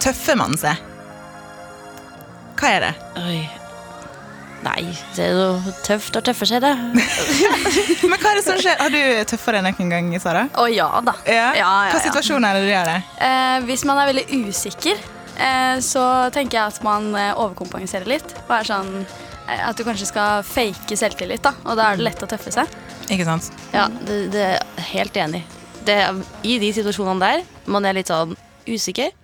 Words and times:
tøffer 0.00 0.38
man 0.40 0.56
seg? 0.60 0.80
Hva 2.60 2.74
er 2.76 2.86
det? 2.88 2.92
Oi. 3.20 3.40
Nei, 4.60 4.82
det 5.16 5.24
er 5.24 5.38
jo 5.38 5.72
tøft 5.86 6.16
å 6.18 6.20
tøffe 6.24 6.44
seg, 6.48 6.60
det. 6.60 6.74
Men 8.10 8.18
hva 8.20 8.32
er 8.34 8.40
det 8.40 8.44
som 8.44 8.58
skjer? 8.60 8.76
Har 8.76 8.92
du 8.92 8.98
tøffa 9.30 9.54
deg 9.56 9.64
noen 9.64 9.92
gang, 9.94 10.10
Sara? 10.20 10.42
Å 10.60 10.66
ja 10.68 10.88
da. 11.04 11.14
Ja. 11.24 11.46
Ja, 11.56 11.70
ja, 11.88 11.94
Hva 11.94 12.02
situasjon 12.04 12.44
er 12.44 12.58
det 12.58 12.66
du 12.66 12.68
gjør 12.68 12.90
det? 12.90 12.98
Eh, 13.24 13.56
hvis 13.70 13.86
man 13.88 14.00
er 14.02 14.10
veldig 14.10 14.26
usikker, 14.50 15.00
eh, 15.40 15.78
så 15.84 16.04
tenker 16.36 16.58
jeg 16.58 16.74
at 16.74 16.82
man 16.84 17.08
eh, 17.16 17.30
overkompenserer 17.32 18.10
litt. 18.10 18.36
Og 18.42 18.52
er 18.58 18.68
sånn 18.68 18.92
eh, 19.00 19.62
at 19.64 19.80
du 19.80 19.86
kanskje 19.88 20.10
skal 20.10 20.44
fake 20.44 20.98
selvtillit, 21.00 21.40
da. 21.46 21.54
Og 21.64 21.80
da 21.80 21.88
er 21.94 22.00
det 22.02 22.10
lett 22.10 22.26
å 22.26 22.28
tøffe 22.28 22.52
seg. 22.52 22.76
Ikke 23.08 23.24
sant? 23.28 23.48
Ja, 23.72 23.88
det, 24.04 24.26
det 24.36 24.44
er 24.58 24.84
helt 24.92 25.16
enig. 25.24 25.40
Det, 25.88 25.96
I 26.44 26.60
de 26.60 26.68
situasjonene 26.76 27.24
der, 27.24 27.48
man 27.72 27.88
er 27.88 27.96
litt 27.96 28.12
sånn 28.12 28.36
usikker. 28.68 29.16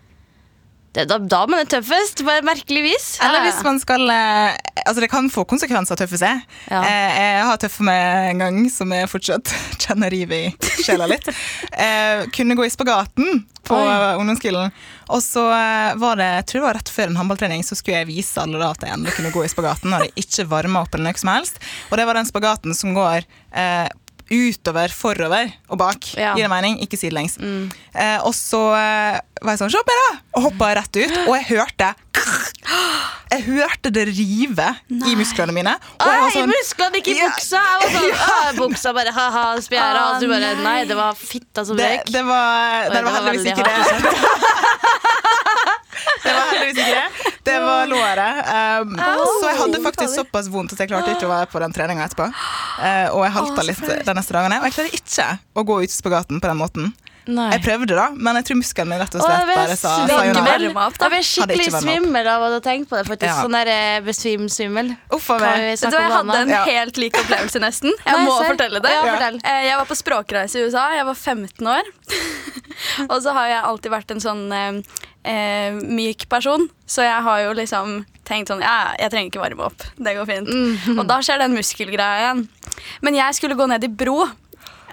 Det 0.96 1.04
da, 1.10 1.18
da 1.20 1.42
man 1.44 1.60
er 1.60 1.68
tøffest, 1.68 2.22
på 2.24 2.34
merkelig 2.46 2.82
vis. 2.86 3.06
Eller 3.20 3.42
hvis 3.44 3.58
man 3.66 3.76
skal 3.82 4.08
eh, 4.08 4.54
Altså, 4.86 5.02
det 5.02 5.10
kan 5.12 5.26
få 5.32 5.44
konsekvenser 5.48 5.98
tøffes 5.98 6.22
tøffe 6.22 6.38
seg. 6.40 6.54
Ja. 6.70 6.80
Eh, 6.80 7.16
Jeg 7.36 7.42
har 7.50 7.58
tøffa 7.60 7.84
meg 7.84 8.30
en 8.30 8.40
gang 8.44 8.60
som 8.72 8.94
jeg 8.94 9.10
fortsatt 9.12 9.52
kjenner 9.82 10.12
rivet 10.14 10.54
i 10.56 10.84
sjela 10.86 11.08
litt. 11.10 11.28
Eh, 11.72 12.24
Kunne 12.32 12.56
gå 12.56 12.64
i 12.64 12.72
spagaten 12.72 13.42
på 13.66 13.76
Oi. 13.76 14.14
ungdomsskolen. 14.22 14.72
Og 15.12 15.20
så 15.22 15.42
var 16.00 16.16
det 16.18 16.30
jeg 16.30 16.46
tror 16.48 16.60
det 16.60 16.66
var 16.66 16.78
rett 16.80 16.92
før 16.96 17.10
en 17.12 17.18
håndballtrening, 17.20 17.66
så 17.66 17.76
skulle 17.78 18.00
jeg 18.00 18.08
vise 18.14 18.40
alle 18.42 18.58
da 18.62 18.72
at 18.72 18.86
jeg 18.86 18.94
endelig 18.94 19.16
kunne 19.18 19.34
gå 19.34 19.44
i 19.44 19.50
spagaten. 19.52 19.92
Hadde 19.94 20.08
ikke 20.22 20.48
varma 20.50 20.86
opp 20.86 20.96
eller 20.96 21.10
noe 21.10 21.20
som 21.20 21.32
helst. 21.34 21.60
Og 21.90 21.98
det 22.00 22.06
var 22.08 22.18
den 22.18 22.30
spagaten 22.30 22.74
som 22.78 22.94
går 22.96 23.26
eh, 23.52 23.86
utover, 24.32 24.90
forover 24.92 25.52
og 25.70 25.78
bak. 25.80 26.08
Ja. 26.18 26.34
Gir 26.36 26.46
det 26.46 26.52
mening? 26.52 26.80
Ikke 26.84 26.98
sidelengs. 26.98 27.36
Eh, 27.38 28.18
og 28.26 28.34
så 28.36 28.62
eh, 28.78 29.18
var 29.42 29.54
jeg 29.54 29.60
sånn 29.62 29.72
Se 29.72 29.80
på 29.82 29.86
meg, 29.92 30.02
da! 30.02 30.10
Og 30.38 30.46
hoppa 30.48 30.70
rett 30.80 30.98
ut. 30.98 31.14
Og 31.26 31.32
jeg 31.38 31.46
hørte 31.54 31.92
Jeg 33.32 33.42
hørte 33.48 33.90
det 33.90 34.04
rive 34.08 34.68
i 34.88 35.16
musklene 35.18 35.52
mine. 35.54 35.74
Og 35.98 36.06
jeg 36.06 36.20
var 36.22 36.28
Nei, 36.28 36.34
sånn, 36.36 36.52
musklene, 36.52 37.00
ikke 37.02 37.14
i 37.14 37.18
buksa! 37.24 37.62
Jeg 37.62 37.78
var 37.82 37.90
sånn, 37.96 38.60
buksa 38.62 38.92
bare 38.96 39.12
ha-ha, 39.16 39.44
spjæra. 39.64 40.04
Og 40.12 40.22
du 40.22 40.28
bare 40.30 40.52
nei. 40.54 40.62
Nei, 40.66 40.78
det 40.90 40.96
var 40.98 41.18
fitta 41.18 41.64
som 41.66 41.78
det, 41.78 41.88
røyk. 41.90 42.12
det 42.14 42.24
var, 42.26 42.86
Oi, 42.86 42.94
det 42.94 43.02
var 43.06 43.18
heldigvis 43.18 43.46
ikke 43.52 43.64
det. 43.66 43.74
Det 46.24 46.34
var 46.34 46.50
heldigvis 46.52 46.80
ikke 46.82 47.00
det. 47.00 47.32
Det 47.46 47.56
var 47.62 47.86
låret. 47.90 48.40
Um, 48.50 48.94
så 48.98 49.50
jeg 49.50 49.58
hadde 49.62 49.82
faktisk 49.84 50.14
såpass 50.20 50.50
vondt 50.52 50.74
at 50.76 50.84
jeg 50.84 50.90
klarte 50.92 51.14
ikke 51.16 51.28
å 51.28 51.32
være 51.32 51.50
på 51.52 51.62
den 51.62 51.74
treninga 51.76 52.06
etterpå. 52.08 52.28
Uh, 52.28 53.08
og 53.14 53.24
jeg 53.26 53.34
halta 53.38 53.66
litt 53.70 53.82
de 54.10 54.16
neste 54.18 54.36
dagene. 54.38 54.60
Og 54.60 54.68
jeg 54.70 54.78
klarer 54.78 55.00
ikke 55.00 55.28
å 55.54 55.66
gå 55.72 55.82
ut 55.84 55.98
på 56.06 56.14
gaten 56.16 56.42
på 56.42 56.50
den 56.52 56.60
måten. 56.62 56.94
Nei. 57.26 57.48
Jeg 57.56 57.62
prøvde, 57.64 57.94
da, 57.98 58.04
men 58.14 58.36
jeg 58.38 58.46
tror 58.46 58.58
muskelen 58.60 58.90
min 58.92 59.00
rett 59.02 59.14
og 59.18 59.24
slett 59.24 59.48
bare 59.50 59.74
sa 59.74 59.94
sayonara. 60.06 60.52
Jeg 60.62 61.10
ble 61.10 61.18
skikkelig 61.26 61.66
svimmel 61.74 62.28
av 62.30 62.44
å 62.46 62.60
tenke 62.62 62.86
på 62.92 63.00
det. 63.00 63.02
faktisk 63.08 63.26
Ja. 63.26 63.40
Sånn 63.42 63.56
der 63.56 63.70
eh, 63.72 63.96
besvim-svimmel. 64.06 64.92
Jeg 64.94 66.12
om 66.20 66.30
hadde 66.30 66.36
en? 66.44 66.52
Ja. 66.54 66.62
helt 66.68 67.00
lik 67.02 67.18
opplevelse, 67.18 67.58
nesten. 67.62 67.90
Jeg 68.06 68.14
Nei, 68.14 68.28
må 68.28 68.36
serr? 68.38 68.52
fortelle 68.52 68.82
det. 68.84 68.92
Ja, 68.94 69.02
Ja. 69.02 69.16
fortell. 69.16 69.40
Eh, 69.42 69.64
Jeg 69.66 69.80
var 69.82 69.90
på 69.90 69.98
språkreise 69.98 70.60
i 70.60 70.68
USA. 70.68 70.86
Jeg 70.94 71.08
var 71.10 71.18
15 71.18 71.66
år. 71.66 71.90
og 73.12 73.18
så 73.24 73.34
har 73.34 73.50
jeg 73.50 73.62
alltid 73.72 73.90
vært 73.96 74.14
en 74.14 74.22
sånn 74.22 74.44
eh, 75.26 75.76
myk 75.82 76.28
person. 76.32 76.68
Så 76.86 77.04
jeg 77.06 77.22
har 77.26 77.42
jo 77.44 77.54
liksom 77.58 77.98
tenkt 78.26 78.50
sånn 78.50 78.62
Ja, 78.64 78.94
jeg 78.98 79.12
trenger 79.12 79.30
ikke 79.30 79.42
varme 79.44 79.68
opp. 79.68 79.84
Det 79.98 80.16
går 80.16 80.26
fint. 80.30 80.50
Mhm. 80.50 80.98
Og 81.00 81.06
da 81.10 81.20
skjer 81.22 81.42
den 81.42 81.54
muskelgreia 81.58 82.22
igjen. 82.24 82.46
Men 83.02 83.18
jeg 83.18 83.38
skulle 83.38 83.58
gå 83.58 83.66
ned 83.70 83.84
i 83.86 83.88
bro. 83.90 84.26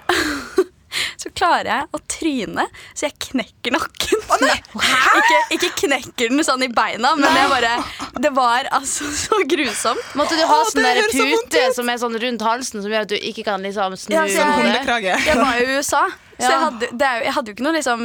Så 1.24 1.30
klarer 1.32 1.70
jeg 1.70 1.86
å 1.96 1.98
tryne, 2.04 2.66
så 2.92 3.06
jeg 3.06 3.14
knekker 3.30 3.72
nakken. 3.72 4.24
ikke, 5.20 5.38
ikke 5.56 5.70
knekker 5.86 6.34
den 6.34 6.44
sånn 6.44 6.66
i 6.66 6.68
beina, 6.68 7.14
men 7.16 7.38
jeg 7.38 7.48
bare 7.48 7.78
Det 8.20 8.32
var 8.36 8.68
altså 8.76 9.08
så 9.24 9.40
grusomt. 9.48 10.10
Måtte 10.18 10.36
du 10.36 10.44
ha 10.44 10.58
Å, 10.60 10.66
sånn 10.68 10.84
det 10.84 10.92
der 10.98 11.08
pute 11.14 11.64
som 11.76 11.88
er 11.88 12.02
sånn 12.02 12.18
rundt 12.20 12.44
halsen, 12.44 12.84
som 12.84 12.92
gjør 12.92 13.08
at 13.08 13.14
du 13.14 13.16
ikke 13.16 13.46
kan 13.46 13.64
liksom 13.64 13.96
snu 13.96 14.18
Ja, 14.18 14.26
jeg-. 14.28 15.24
Jeg 15.24 15.40
var 15.40 15.56
jo 15.56 15.64
i 15.64 15.80
USA, 15.80 16.04
så 16.34 16.50
jeg 16.50 16.60
hadde, 16.64 16.86
det 16.98 17.06
er 17.06 17.20
jeg 17.28 17.34
hadde 17.36 17.50
jo 17.50 17.54
ikke 17.54 17.64
noe 17.64 17.74
liksom 17.76 18.00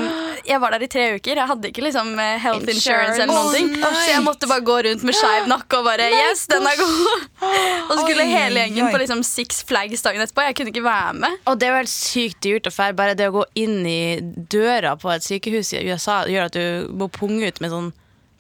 Jeg 0.46 0.62
var 0.62 0.74
der 0.75 0.84
i 0.85 0.90
tre 0.91 1.06
uker. 1.18 1.40
Jeg 1.40 1.50
hadde 1.50 1.69
ikke 1.72 1.84
liksom 1.85 2.12
eh, 2.22 2.35
health 2.41 2.69
insurance, 2.69 3.18
eller 3.18 3.34
noen 3.34 3.56
ting. 3.56 3.72
Oh. 3.79 3.96
Så 3.96 4.12
jeg 4.12 4.24
måtte 4.25 4.50
bare 4.50 4.66
gå 4.66 4.75
rundt 4.85 5.06
med 5.08 5.18
skeiv 5.18 5.50
nakke 5.50 5.79
og 5.79 5.88
bare 5.88 6.09
Yes, 6.13 6.46
den 6.52 6.68
er 6.69 6.78
god! 6.79 7.25
Og 7.90 7.94
så 7.96 8.03
skulle 8.03 8.25
Oi, 8.25 8.29
hele 8.29 8.66
gjengen 8.66 8.85
oi. 8.85 8.91
på 8.94 9.02
liksom 9.02 9.24
Six 9.25 9.63
Flags 9.69 10.06
dagen 10.06 10.22
etterpå. 10.24 10.46
Jeg 10.46 10.58
kunne 10.59 10.74
ikke 10.74 10.85
være 10.85 11.16
med. 11.24 11.40
Og 11.50 11.59
det 11.59 11.68
er 11.68 11.74
jo 11.74 11.79
helt 11.81 11.94
sykt 11.94 12.41
dyrt 12.46 12.69
å 12.69 12.74
fære. 12.74 12.97
Bare 13.00 13.09
det 13.18 13.30
å 13.30 13.38
gå 13.40 13.46
inn 13.59 13.86
i 13.88 14.20
døra 14.22 14.96
på 15.00 15.12
et 15.14 15.25
sykehus 15.25 15.74
i 15.74 15.86
USA 15.88 16.22
gjør 16.30 16.50
at 16.50 16.58
du 16.58 16.94
må 16.94 17.09
punge 17.14 17.47
ut 17.47 17.62
med 17.64 17.74
sånn 17.74 17.92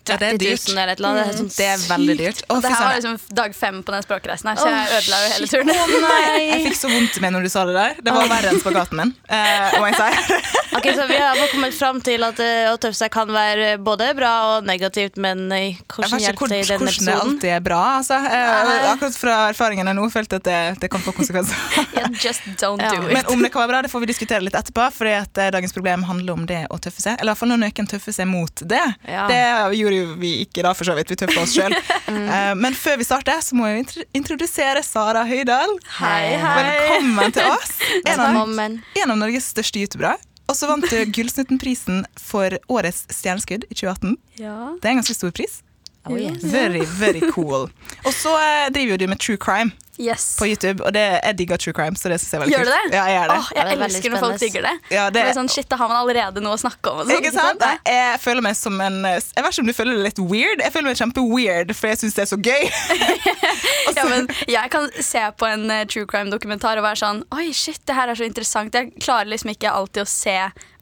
det 0.09 0.29
er 0.29 0.37
30 0.37 0.43
dyrt. 0.45 0.67
000 0.67 0.77
eller 0.77 0.93
et 0.93 0.99
eller 0.99 1.09
annet. 1.09 1.25
Det 1.25 1.33
er 1.33 1.37
sånn 1.39 1.51
Det 1.55 1.67
er 1.69 1.83
veldig 1.89 2.15
dyrt. 2.19 2.41
Og 2.49 2.61
det 2.63 2.71
her 2.73 2.83
var 2.85 2.95
liksom 2.99 3.17
dag 3.41 3.55
fem 3.55 3.81
på 3.83 3.95
den 3.95 4.05
språkreisen 4.07 4.49
her, 4.51 4.59
så 4.59 4.67
jeg 4.73 4.99
ødela 4.99 5.21
jo 5.23 5.31
hele 5.35 5.51
turen. 5.53 5.73
Jeg 6.49 6.63
fikk 6.65 6.77
så 6.79 6.89
vondt 6.91 7.19
med 7.23 7.33
når 7.35 7.45
du 7.45 7.49
sa 7.51 7.65
det 7.69 7.75
der. 7.75 7.97
Det 8.03 8.13
var 8.15 8.29
verre 8.31 8.53
enn 8.53 8.59
spagaten 8.61 8.99
min. 8.99 9.11
Uh, 9.29 9.79
må 9.79 9.91
jeg 9.91 9.99
si. 9.99 10.39
Ok, 10.79 10.85
så 10.95 11.05
Vi 11.09 11.17
har 11.17 11.39
kommet 11.51 11.73
fram 11.73 11.97
til 12.05 12.21
at 12.23 12.37
eh, 12.39 12.67
å 12.69 12.75
tøffe 12.79 12.95
seg 12.99 13.09
kan 13.11 13.27
være 13.33 13.71
både 13.81 14.11
bra 14.15 14.33
og 14.53 14.67
negativt, 14.69 15.17
men 15.19 15.47
eh, 15.51 15.79
hvordan 15.89 16.21
hjelper 16.21 16.51
det 16.53 16.59
i 16.61 16.67
denne 16.69 16.85
episoden? 16.85 17.09
hvordan 17.09 17.09
det 17.09 17.15
alltid 17.23 17.53
er 17.55 17.63
bra. 17.65 17.79
Altså. 17.97 18.19
Uh, 18.21 18.91
akkurat 18.93 19.17
fra 19.17 19.37
erfaringen 19.49 19.89
jeg 19.89 19.97
nå 19.97 20.05
følte 20.13 20.37
at 20.39 20.45
det, 20.45 20.59
det 20.85 20.91
kan 20.93 21.03
få 21.03 21.15
konsekvenser. 21.17 21.57
Yeah, 21.99 22.07
just 22.21 22.45
don't 22.61 22.79
Ja. 22.81 22.91
do 22.93 23.07
it. 23.09 23.13
Men 23.17 23.25
om 23.33 23.41
det 23.43 23.49
kan 23.51 23.63
være 23.65 23.71
bra, 23.73 23.81
det 23.81 23.89
får 23.91 24.05
vi 24.05 24.11
diskutere 24.11 24.45
litt 24.45 24.55
etterpå. 24.55 24.85
Fordi 24.95 25.15
at 25.17 25.41
eh, 25.41 25.49
dagens 25.57 25.73
problem 25.75 26.05
handler 26.07 26.37
om 26.37 26.45
det 26.47 26.61
å 26.71 26.77
tøffe 26.79 27.01
seg. 27.03 27.17
Eller 27.17 27.31
i 27.31 27.33
hvert 27.33 27.41
fall 27.41 27.51
når 27.51 27.61
noen 27.65 27.89
tøffer 27.89 28.15
seg 28.15 28.29
mot 28.29 28.63
det. 28.69 28.85
Ja. 29.09 29.25
Det 29.27 29.41
gjorde 29.79 29.98
vi 30.21 30.31
ikke 30.45 30.63
da, 30.65 30.73
for 30.77 30.87
så 30.87 30.95
vidt. 30.97 31.11
Vi 31.13 31.17
tøffer 31.19 31.43
oss 31.43 31.55
sjøl. 31.57 31.75
Men 32.63 32.77
før 32.77 32.99
vi 33.01 33.07
starter, 33.07 33.41
så 33.45 33.57
må 33.57 33.69
jeg 33.69 33.83
jo 33.83 34.05
introdusere 34.17 34.83
Sara 34.85 35.25
Høydahl. 35.29 35.75
Hei, 35.99 36.35
hei. 36.41 36.55
Velkommen 36.63 37.35
til 37.35 37.51
oss. 37.51 37.75
En 38.09 38.21
av, 38.21 38.49
en 38.59 39.11
av 39.11 39.17
Norges 39.17 39.49
største 39.53 39.81
youtubere. 39.81 40.15
Og 40.49 40.57
så 40.57 40.69
vant 40.69 40.85
du 40.89 40.97
Gullsnutten-prisen 41.15 42.03
for 42.19 42.55
årets 42.71 43.05
stjerneskudd 43.13 43.67
i 43.69 43.75
2018. 43.75 44.15
Ja. 44.41 44.55
Det 44.79 44.89
er 44.89 44.95
en 44.95 45.03
ganske 45.03 45.17
stor 45.17 45.33
pris. 45.35 45.59
Oh, 46.07 46.15
yes. 46.17 46.41
Very, 46.41 46.81
very 46.97 47.21
cool. 47.35 47.67
Og 48.07 48.13
så 48.15 48.31
eh, 48.39 48.69
driver 48.73 48.95
jo 48.95 49.01
du 49.03 49.07
med 49.11 49.19
true 49.21 49.37
crime 49.37 49.75
Yes. 49.99 50.37
på 50.39 50.47
YouTube, 50.47 50.79
og 50.87 50.93
det, 50.95 51.01
jeg 51.19 51.35
digger 51.37 51.57
true 51.59 51.73
crime, 51.75 51.97
så 51.99 52.07
det 52.07 52.21
synes 52.21 52.31
jeg 52.31 52.37
er 52.39 52.43
veldig 52.45 52.55
Gjør 52.55 52.63
du 52.63 52.71
det? 52.71 52.95
Ja, 52.95 53.03
jeg 53.09 53.17
gjør 53.19 53.27
det. 53.33 53.37
Åh, 53.39 53.47
Ja, 53.55 53.63
det 53.63 53.69
jeg 53.69 53.79
er 53.79 53.83
elsker 53.89 54.09
når 54.13 54.19
folk 54.23 54.39
digger 54.39 54.61
det. 54.69 54.71
Ja, 54.95 55.09
det- 55.09 55.13
det 55.19 55.23
er 55.29 55.33
sånn, 55.39 55.49
shit, 55.51 55.67
Da 55.69 55.75
har 55.75 55.87
man 55.91 55.97
allerede 55.97 56.41
noe 56.41 56.55
å 56.55 56.59
snakke 56.61 56.87
om. 56.93 56.99
Og 56.99 57.05
sånn, 57.07 57.17
Ikke 57.19 57.33
sant? 57.33 57.61
Jeg 57.85 58.19
føler 58.23 58.41
meg 58.41 58.55
som 58.55 58.79
en 58.81 59.03
Jeg 59.03 59.43
vet 59.43 59.51
ikke 59.51 59.59
om 59.59 59.67
du 59.67 59.73
føler 59.73 59.95
det 59.99 60.03
litt 60.07 60.19
weird. 60.19 60.61
Jeg 60.63 60.71
føler 60.71 60.87
meg 60.87 60.97
kjempe-weird, 60.97 61.75
for 61.75 61.87
jeg 61.91 61.97
syns 61.99 62.13
det 62.15 62.23
er 62.23 62.31
så 62.31 62.39
gøy. 62.39 62.63
Ja, 63.99 64.05
men 64.05 64.27
jeg 64.47 64.69
kan 64.71 64.85
se 65.03 65.19
på 65.35 65.47
en 65.49 65.69
eh, 65.73 65.83
true 65.89 66.05
crime-dokumentar 66.07 66.77
og 66.79 66.85
være 66.85 66.99
sånn 67.01 67.23
Oi, 67.35 67.49
shit, 67.57 67.79
det 67.89 67.95
her 67.97 68.07
er 68.11 68.15
så 68.15 68.23
interessant. 68.27 68.73
Jeg 68.75 68.93
klarer 69.01 69.27
liksom 69.31 69.49
ikke 69.51 69.71
alltid 69.71 70.03
å 70.03 70.07
se 70.07 70.35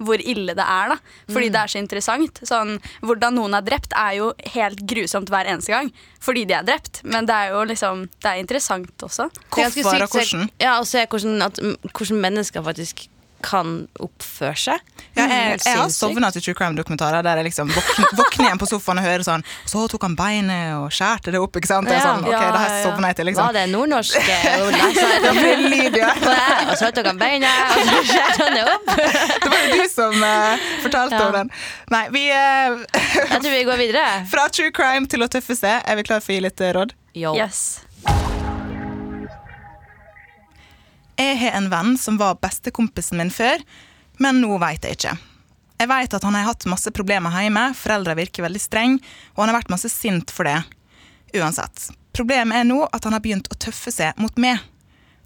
hvor 0.03 0.21
ille 0.21 0.53
det 0.53 0.61
er, 0.65 0.91
da. 0.93 0.97
Fordi 1.31 1.47
det 1.49 1.57
er 1.63 1.71
så 1.71 1.79
interessant. 1.81 2.41
Sånn, 2.45 2.75
Hvordan 3.01 3.33
noen 3.39 3.55
er 3.57 3.61
drept, 3.65 3.95
er 3.97 4.17
jo 4.19 4.33
helt 4.53 4.83
grusomt 4.89 5.31
hver 5.33 5.49
eneste 5.49 5.73
gang. 5.73 5.89
Fordi 6.21 6.43
de 6.45 6.53
er 6.59 6.67
drept. 6.67 7.01
Men 7.07 7.25
det 7.25 7.33
er 7.33 7.55
jo 7.55 7.63
liksom 7.71 8.03
Det 8.21 8.29
er 8.29 8.43
interessant 8.43 9.06
også. 9.07 9.29
Det 9.33 9.67
Hvorfor 9.73 10.01
og 10.07 10.09
hvordan? 10.17 10.49
Ja, 10.61 10.77
Og 10.79 10.87
se 10.87 11.05
hvordan, 11.09 11.41
at, 11.49 11.59
hvordan 11.91 12.25
mennesker 12.29 12.63
faktisk 12.65 13.07
kan 13.45 13.83
oppføre 14.01 14.57
seg. 14.57 14.79
Ja, 15.13 15.27
jeg, 15.29 15.59
jeg 15.61 15.77
har 15.77 15.91
sovna 15.93 16.31
til 16.33 16.41
true 16.41 16.55
crime-dokumentarer 16.57 17.21
der 17.25 17.37
jeg 17.37 17.45
liksom 17.51 17.69
våkner, 17.69 18.07
våkner 18.17 18.47
igjen 18.47 18.57
på 18.63 18.65
sofaen 18.65 18.97
og 18.97 19.05
hører 19.05 19.23
sånn 19.27 19.43
Så 19.69 19.83
tok 19.93 20.07
han 20.07 20.15
beinet 20.17 20.71
og 20.73 20.87
skjærte 20.93 21.29
det 21.35 21.37
opp, 21.41 21.53
ikke 21.61 21.69
sant? 21.69 21.85
Det 21.85 21.99
Ja. 21.99 22.01
sånn, 22.01 22.25
ok, 22.25 22.33
Ja, 22.33 22.39
det 22.55 22.63
her 22.63 22.71
ja, 22.73 22.79
ja. 22.79 22.83
sovner 22.87 23.11
jeg 23.13 23.19
til, 23.19 23.25
Var 23.25 23.29
liksom. 23.29 23.53
det 23.59 23.65
nordnorske 23.75 24.39
ord? 24.65 24.79
ja! 24.81 25.21
Det 25.27 25.33
blir 25.37 25.63
Lydia. 25.69 26.09
og 26.65 26.73
så 26.81 26.89
tok 26.97 27.11
han 27.11 27.21
beinet, 27.21 27.61
og 27.77 27.91
så 27.91 28.03
skjærte 28.09 28.41
han 28.41 28.57
det 28.57 28.65
opp. 28.73 28.91
Det 28.97 29.53
var 29.53 29.61
jo 29.61 29.77
du 29.77 29.85
som 29.93 30.17
uh, 30.25 30.67
fortalte 30.87 31.21
Ja. 31.21 31.25
om 31.29 31.37
den. 31.37 31.53
Nei, 31.93 32.03
vi 32.17 32.25
uh, 32.33 32.85
Jeg 33.13 33.37
tror 33.37 33.51
vi 33.53 33.63
går 33.69 33.83
videre. 33.85 34.05
Fra 34.33 34.49
true 34.49 34.73
crime 34.73 35.05
til 35.13 35.21
å 35.21 35.29
tøffe 35.29 35.53
seg. 35.61 35.85
Er 35.85 36.01
vi 36.01 36.09
klare 36.09 36.25
for 36.25 36.33
å 36.33 36.39
gi 36.41 36.47
litt 36.49 36.61
eh, 36.65 36.73
råd? 36.73 36.97
Yo. 37.17 37.37
Yes. 37.37 37.83
Jeg 41.17 41.37
har 41.41 41.57
en 41.57 41.69
venn 41.71 41.95
som 41.97 42.17
var 42.19 42.37
bestekompisen 42.41 43.17
min 43.17 43.33
før, 43.33 43.63
men 44.21 44.41
nå 44.41 44.57
veit 44.61 44.85
jeg 44.85 44.97
ikke. 44.97 45.15
Jeg 45.77 45.89
vet 45.89 46.13
at 46.13 46.25
han 46.25 46.35
har 46.37 46.47
hatt 46.47 46.65
masse 46.69 46.91
problemer 46.93 47.33
hjemme, 47.41 47.63
foreldre 47.77 48.15
virker 48.17 48.45
veldig 48.45 48.61
streng, 48.61 48.97
og 49.35 49.43
han 49.43 49.51
har 49.51 49.59
vært 49.59 49.73
masse 49.73 49.89
sint 49.93 50.33
for 50.33 50.49
det. 50.49 50.59
Uansett. 51.37 51.89
Problemet 52.17 52.61
er 52.61 52.65
nå 52.69 52.83
at 52.85 53.05
han 53.05 53.13
har 53.13 53.21
begynt 53.21 53.49
å 53.53 53.57
tøffe 53.61 53.93
seg 53.93 54.17
mot 54.21 54.33
meg. 54.41 54.61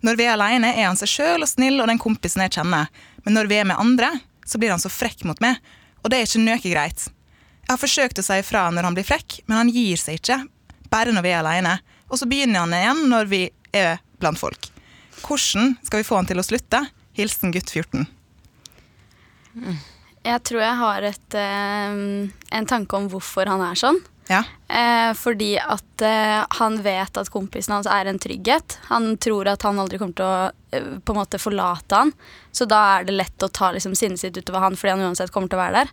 Når 0.04 0.18
vi 0.18 0.26
er 0.26 0.34
alene, 0.34 0.72
er 0.74 0.90
han 0.90 1.00
seg 1.00 1.12
sjøl 1.12 1.46
og 1.46 1.52
snill 1.52 1.80
og 1.80 1.92
den 1.92 2.02
kompisen 2.02 2.44
jeg 2.44 2.56
kjenner. 2.58 2.88
Men 3.24 3.38
når 3.38 3.52
vi 3.52 3.60
er 3.62 3.68
med 3.70 3.80
andre, 3.80 4.10
så 4.48 4.60
blir 4.60 4.74
han 4.74 4.82
så 4.82 4.92
frekk 4.92 5.24
mot 5.30 5.40
meg. 5.44 5.60
Og 6.02 6.12
det 6.12 6.20
er 6.20 6.28
ikke 6.28 6.44
nøke 6.48 6.74
greit. 6.74 7.08
Jeg 7.62 7.70
har 7.70 7.80
forsøkt 7.80 8.20
å 8.20 8.26
si 8.26 8.40
ifra 8.42 8.66
når 8.74 8.90
han 8.90 8.98
blir 8.98 9.08
frekk, 9.08 9.42
men 9.46 9.60
han 9.60 9.72
gir 9.72 10.00
seg 10.00 10.20
ikke. 10.20 10.40
Bare 10.92 11.14
når 11.16 11.28
vi 11.28 11.36
er 11.36 11.44
alene. 11.44 11.78
Og 12.10 12.20
så 12.20 12.28
begynner 12.28 12.66
han 12.66 12.76
igjen 12.76 13.08
når 13.12 13.32
vi 13.32 13.46
er 13.76 14.00
blant 14.20 14.40
folk. 14.42 14.71
Hvordan 15.20 15.76
skal 15.84 16.02
vi 16.02 16.08
få 16.08 16.20
han 16.20 16.30
til 16.30 16.42
å 16.42 16.46
slutte? 16.46 16.86
Hilsen 17.18 17.52
gutt 17.54 17.72
14. 17.74 18.08
Jeg 20.22 20.44
tror 20.46 20.62
jeg 20.62 20.80
har 20.80 21.06
et, 21.10 21.36
eh, 21.36 22.00
en 22.58 22.70
tanke 22.70 22.98
om 22.98 23.10
hvorfor 23.10 23.50
han 23.50 23.64
er 23.66 23.80
sånn. 23.80 24.00
Ja. 24.30 24.44
Eh, 24.70 25.12
fordi 25.18 25.56
at 25.60 26.04
eh, 26.06 26.46
han 26.60 26.78
vet 26.86 27.18
at 27.18 27.32
kompisen 27.34 27.74
hans 27.74 27.90
er 27.90 28.08
en 28.08 28.20
trygghet. 28.22 28.78
Han 28.94 29.18
tror 29.18 29.50
at 29.52 29.66
han 29.68 29.80
aldri 29.82 30.00
kommer 30.00 30.16
til 30.16 30.26
å 30.26 30.52
på 30.72 31.12
en 31.12 31.18
måte 31.20 31.42
forlate 31.42 31.98
han. 31.98 32.14
Så 32.56 32.68
da 32.70 32.80
er 32.96 33.10
det 33.10 33.18
lett 33.18 33.44
å 33.44 33.50
ta 33.52 33.74
liksom, 33.74 33.96
sinnet 33.98 34.22
sitt 34.22 34.38
utover 34.38 34.64
han 34.64 34.78
fordi 34.80 34.94
han 34.94 35.10
uansett 35.10 35.34
kommer 35.34 35.52
til 35.52 35.60
å 35.60 35.66
være 35.66 35.82
der. 35.82 35.92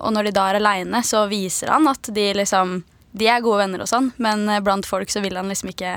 Og 0.00 0.10
når 0.12 0.26
de 0.26 0.32
da 0.36 0.46
er 0.48 0.58
aleine, 0.58 1.02
så 1.04 1.26
viser 1.28 1.70
han 1.72 1.86
at 1.88 2.08
de 2.12 2.24
liksom 2.36 2.82
De 3.16 3.28
er 3.28 3.40
gode 3.40 3.58
venner 3.62 3.82
og 3.84 3.88
sånn, 3.88 4.10
men 4.22 4.44
blant 4.62 4.86
folk 4.86 5.10
så 5.10 5.20
vil 5.20 5.36
han 5.36 5.48
liksom 5.50 5.72
ikke 5.72 5.94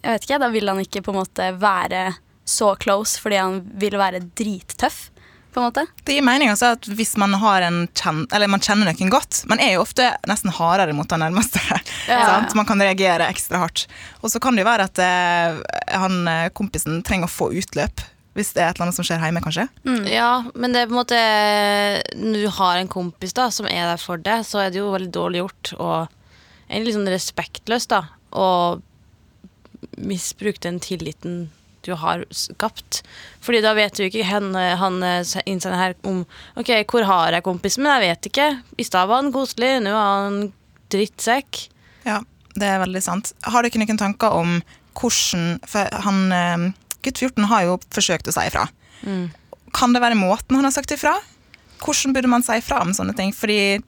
Jeg 0.00 0.16
vet 0.16 0.26
ikke, 0.26 0.40
da 0.42 0.48
vil 0.52 0.70
han 0.72 0.80
ikke 0.82 1.02
på 1.04 1.12
en 1.14 1.20
måte 1.20 1.48
være 1.60 2.04
så 2.48 2.72
close 2.80 3.20
fordi 3.20 3.38
han 3.40 3.60
vil 3.78 3.96
være 4.00 4.22
drittøff, 4.38 5.10
på 5.50 5.58
en 5.60 5.66
måte. 5.66 5.82
Det 6.06 6.14
gir 6.14 6.22
mening 6.22 6.50
også 6.52 6.74
at 6.76 6.86
hvis 6.94 7.16
man 7.18 7.34
har 7.42 7.64
en 7.66 7.80
kjen 7.98 8.22
eller 8.30 8.50
man 8.50 8.62
kjenner 8.62 8.86
noen 8.86 9.10
godt 9.10 9.40
Man 9.50 9.58
er 9.58 9.72
jo 9.74 9.80
ofte 9.82 10.06
nesten 10.30 10.52
hardere 10.54 10.94
mot 10.94 11.10
den 11.10 11.24
nærmeste. 11.24 11.58
Ja. 12.10 12.22
sant? 12.26 12.54
Man 12.58 12.66
kan 12.66 12.80
reagere 12.82 13.26
ekstra 13.30 13.60
hardt. 13.62 13.84
Og 14.22 14.30
så 14.32 14.40
kan 14.42 14.56
det 14.56 14.64
jo 14.64 14.68
være 14.70 14.86
at 14.88 14.98
eh, 15.02 15.58
han, 15.94 16.16
eh, 16.30 16.48
kompisen 16.54 17.02
trenger 17.06 17.28
å 17.28 17.30
få 17.30 17.50
utløp. 17.54 18.02
Hvis 18.38 18.52
det 18.54 18.62
er 18.62 18.70
et 18.70 18.78
eller 18.78 18.88
annet 18.88 18.96
som 18.98 19.06
skjer 19.06 19.22
hjemme, 19.22 19.42
kanskje. 19.42 19.66
Ja, 20.10 20.30
men 20.54 20.74
det 20.74 20.84
er 20.84 20.88
på 20.90 20.94
en 20.94 21.00
måte 21.00 21.18
Når 22.18 22.44
du 22.46 22.50
har 22.60 22.78
en 22.78 22.90
kompis 22.90 23.34
da 23.36 23.48
som 23.54 23.66
er 23.66 23.90
der 23.90 24.00
for 24.02 24.22
deg, 24.22 24.46
så 24.46 24.62
er 24.64 24.70
det 24.70 24.80
jo 24.80 24.92
veldig 24.94 25.10
dårlig 25.14 25.42
gjort 25.42 25.72
og 25.78 25.96
egentlig 26.70 26.92
litt 26.92 26.98
sånn 27.00 27.10
respektløst 27.10 27.90
da 27.90 28.04
å 28.30 28.46
misbruke 30.00 30.62
den 30.64 30.80
tilliten 30.82 31.50
du 31.86 31.94
har 31.96 32.24
skapt. 32.30 33.00
Fordi 33.40 33.62
da 33.64 33.72
vet 33.76 33.96
du 33.96 34.04
ikke 34.04 34.26
han, 34.28 34.52
han 34.54 34.98
innsender 35.48 35.78
her 35.80 35.94
om 36.04 36.26
Ok, 36.60 36.74
hvor 36.90 37.06
har 37.08 37.32
jeg 37.32 37.46
kompisen 37.46 37.84
min? 37.84 37.92
Jeg 37.94 38.10
vet 38.10 38.28
ikke. 38.28 38.48
I 38.76 38.84
stad 38.84 39.08
var 39.08 39.22
han 39.22 39.32
koselig, 39.32 39.78
nå 39.84 39.94
er 39.94 40.26
han 40.26 40.38
drittsekk. 40.92 41.62
Ja, 42.04 42.18
det 42.52 42.68
er 42.68 42.82
veldig 42.82 43.02
sant. 43.04 43.32
Har 43.48 43.64
dere 43.64 43.80
noen 43.80 44.00
tanker 44.00 44.36
om 44.36 44.58
hvordan 45.00 45.60
For 45.70 45.88
han, 46.04 46.32
eh, 46.34 46.64
gutt 47.00 47.20
14 47.22 47.48
har 47.48 47.64
jo 47.68 47.78
forsøkt 47.94 48.28
å 48.28 48.34
si 48.34 48.46
ifra. 48.50 48.66
Kan 49.72 49.94
det 49.94 50.02
være 50.02 50.18
måten 50.18 50.58
han 50.58 50.66
har 50.66 50.74
sagt 50.74 50.92
ifra? 50.92 51.14
Hvordan 51.80 52.12
burde 52.12 52.28
man 52.28 52.44
si 52.44 52.58
ifra 52.58 52.82
om 52.82 52.92
sånne 52.92 53.14
ting? 53.16 53.32
Fordi 53.32 53.80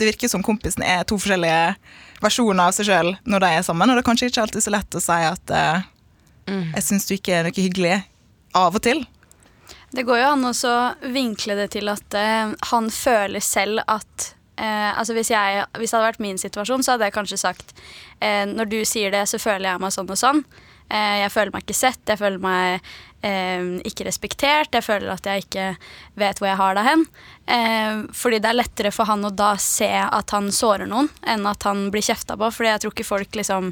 det 0.00 0.08
virker 0.08 0.30
som 0.32 0.44
kompisen 0.44 0.84
er 0.86 1.04
to 1.04 1.18
forskjellige 1.20 1.76
versjoner 2.24 2.66
av 2.66 2.76
seg 2.76 2.88
sjøl 2.88 3.14
når 3.28 3.44
de 3.44 3.54
er 3.56 3.64
sammen, 3.66 3.90
og 3.90 3.96
det 3.96 4.02
er 4.02 4.08
kanskje 4.08 4.30
ikke 4.30 4.44
alltid 4.46 4.64
så 4.64 4.74
lett 4.74 4.96
å 4.96 5.02
si 5.04 5.18
at 5.28 5.54
eh, 5.56 5.88
jeg 6.50 6.84
syns 6.86 7.06
du 7.08 7.14
ikke 7.16 7.36
er 7.36 7.46
noe 7.46 7.56
hyggelig 7.56 7.96
av 8.56 8.74
og 8.74 8.82
til. 8.84 9.04
Det 9.94 10.04
går 10.06 10.20
jo 10.22 10.28
an 10.32 10.48
å 10.50 10.76
vinkle 11.14 11.56
det 11.58 11.70
til 11.74 11.90
at 11.90 12.16
uh, 12.16 12.52
han 12.72 12.90
føler 12.94 13.42
selv 13.42 13.82
at 13.90 14.30
uh, 14.58 14.98
altså 14.98 15.14
hvis, 15.16 15.32
jeg, 15.34 15.64
hvis 15.78 15.92
det 15.92 15.98
hadde 15.98 16.08
vært 16.08 16.22
min 16.22 16.40
situasjon, 16.40 16.84
så 16.86 16.94
hadde 16.94 17.08
jeg 17.08 17.16
kanskje 17.16 17.40
sagt 17.40 17.74
Når 18.20 18.68
du 18.68 18.80
sier 18.84 19.10
det, 19.14 19.22
så 19.30 19.38
føler 19.40 19.70
jeg 19.70 19.80
meg 19.80 19.94
sånn 19.94 20.10
og 20.12 20.18
sånn. 20.20 20.42
Eh, 20.90 21.16
jeg 21.22 21.32
føler 21.32 21.54
meg 21.54 21.64
ikke 21.64 21.78
sett, 21.78 22.02
jeg 22.10 22.18
føler 22.20 22.42
meg 22.42 22.90
eh, 23.22 23.78
ikke 23.86 24.06
respektert. 24.08 24.74
Jeg 24.74 24.86
føler 24.86 25.12
at 25.14 25.26
jeg 25.28 25.44
ikke 25.46 25.66
vet 26.20 26.40
hvor 26.40 26.50
jeg 26.50 26.60
har 26.60 26.78
deg 26.78 26.88
hen. 26.88 27.04
Eh, 27.46 28.02
fordi 28.16 28.40
det 28.42 28.50
er 28.50 28.58
lettere 28.58 28.94
for 28.94 29.10
han 29.10 29.26
å 29.26 29.32
da 29.34 29.52
se 29.62 29.90
at 30.02 30.34
han 30.36 30.50
sårer 30.54 30.90
noen, 30.90 31.10
enn 31.22 31.46
at 31.50 31.68
han 31.68 31.88
blir 31.94 32.04
kjefta 32.04 32.38
på. 32.40 32.50
Fordi 32.56 32.72
jeg 32.72 32.84
tror 32.84 32.96
ikke 32.96 33.10
folk 33.12 33.38
liksom 33.38 33.70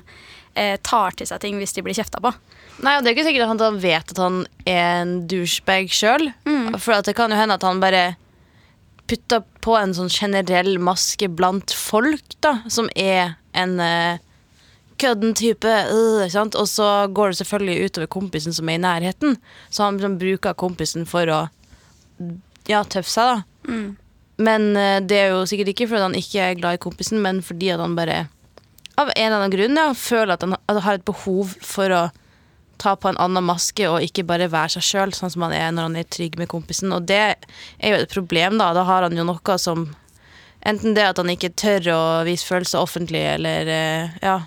eh, 0.55 0.77
tar 0.87 1.19
til 1.19 1.31
seg 1.31 1.43
ting 1.43 1.59
hvis 1.61 1.75
de 1.77 1.85
blir 1.87 1.99
kjefta 1.99 2.23
på. 2.23 2.33
Nei, 2.79 2.95
og 2.95 3.03
Det 3.03 3.11
er 3.11 3.17
ikke 3.17 3.27
sikkert 3.27 3.49
at 3.49 3.67
han 3.67 3.83
vet 3.83 4.15
at 4.15 4.23
han 4.23 4.41
er 4.63 4.83
en 5.03 5.19
douchebag 5.31 5.91
sjøl. 5.91 6.31
For 6.79 7.03
det 7.03 7.17
kan 7.19 7.35
jo 7.35 7.41
hende 7.41 7.59
at 7.59 7.67
han 7.67 7.83
bare 7.83 8.13
putter 9.09 9.43
på 9.65 9.75
en 9.79 9.95
sånn 9.97 10.13
generell 10.13 10.77
maske 10.85 11.31
blant 11.33 11.73
folk, 11.75 12.37
da, 12.45 12.59
som 12.71 12.91
er 12.93 13.39
en 13.57 13.79
uh, 13.81 14.21
kødden 14.99 15.35
type. 15.39 15.69
øh, 15.69 16.27
sant? 16.31 16.55
Og 16.55 16.69
så 16.69 17.07
går 17.13 17.29
det 17.29 17.41
selvfølgelig 17.41 17.85
utover 17.85 18.07
kompisen 18.07 18.53
som 18.53 18.69
er 18.69 18.79
i 18.79 18.83
nærheten. 18.83 19.37
Så 19.71 19.85
han 19.85 19.99
liksom 19.99 20.19
bruker 20.19 20.59
kompisen 20.59 21.07
for 21.07 21.31
å 21.31 21.41
ja, 22.69 22.85
tøffe 22.85 23.11
seg, 23.11 23.35
da. 23.35 23.73
Men 24.39 24.77
eh, 24.77 25.01
det 25.03 25.19
er 25.19 25.33
jo 25.35 25.47
sikkert 25.51 25.73
ikke 25.73 25.89
fordi 25.91 26.07
han 26.07 26.19
ikke 26.19 26.43
er 26.45 26.59
glad 26.59 26.79
i 26.79 26.83
kompisen, 26.83 27.23
men 27.23 27.43
fordi 27.43 27.73
at 27.75 27.83
han 27.83 27.97
bare 27.99 28.27
av 28.99 29.11
en 29.15 29.27
eller 29.27 29.37
annen 29.37 29.55
grunn 29.55 29.79
ja, 29.79 29.93
føler 29.95 30.35
at 30.35 30.43
han 30.43 30.57
at 30.59 30.75
han 30.75 30.85
har 30.85 30.99
et 30.99 31.07
behov 31.07 31.55
for 31.63 31.95
å 31.95 32.09
ta 32.79 32.95
på 32.95 33.11
en 33.11 33.19
annen 33.19 33.47
maske 33.47 33.87
og 33.91 34.05
ikke 34.07 34.27
bare 34.27 34.51
være 34.51 34.77
seg 34.77 34.87
sjøl, 34.87 35.15
sånn 35.15 35.33
som 35.35 35.45
han 35.47 35.55
er 35.55 35.73
når 35.75 35.89
han 35.89 35.97
er 35.99 36.11
trygg 36.15 36.39
med 36.39 36.51
kompisen. 36.51 36.95
Og 36.95 37.09
det 37.11 37.19
er 37.19 37.95
jo 37.95 37.99
et 37.99 38.13
problem, 38.13 38.59
da. 38.61 38.71
Da 38.77 38.85
har 38.87 39.07
han 39.07 39.19
jo 39.19 39.27
noe 39.27 39.59
som 39.59 39.89
Enten 40.67 40.97
det 40.97 41.05
at 41.07 41.21
han 41.21 41.29
ikke 41.31 41.53
tør 41.55 41.85
å 41.95 41.99
vise 42.27 42.43
følelser 42.43 42.83
offentlig, 42.83 43.21
eller 43.37 43.69
eh, 43.71 44.17
ja, 44.19 44.41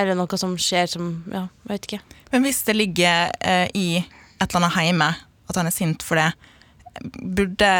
eller 0.00 0.18
noe 0.18 0.40
som 0.40 0.56
skjer 0.60 0.90
som 0.90 1.10
Ja, 1.30 1.46
jeg 1.66 1.72
vet 1.74 1.88
ikke. 1.88 2.00
Men 2.32 2.46
hvis 2.46 2.62
det 2.66 2.76
ligger 2.78 3.32
eh, 3.40 3.66
i 3.74 3.88
et 4.00 4.46
eller 4.48 4.62
annet 4.62 4.86
hjemme 4.88 5.10
at 5.50 5.58
han 5.58 5.68
er 5.68 5.74
sint 5.74 6.04
for 6.06 6.20
det, 6.20 6.30
burde 7.38 7.70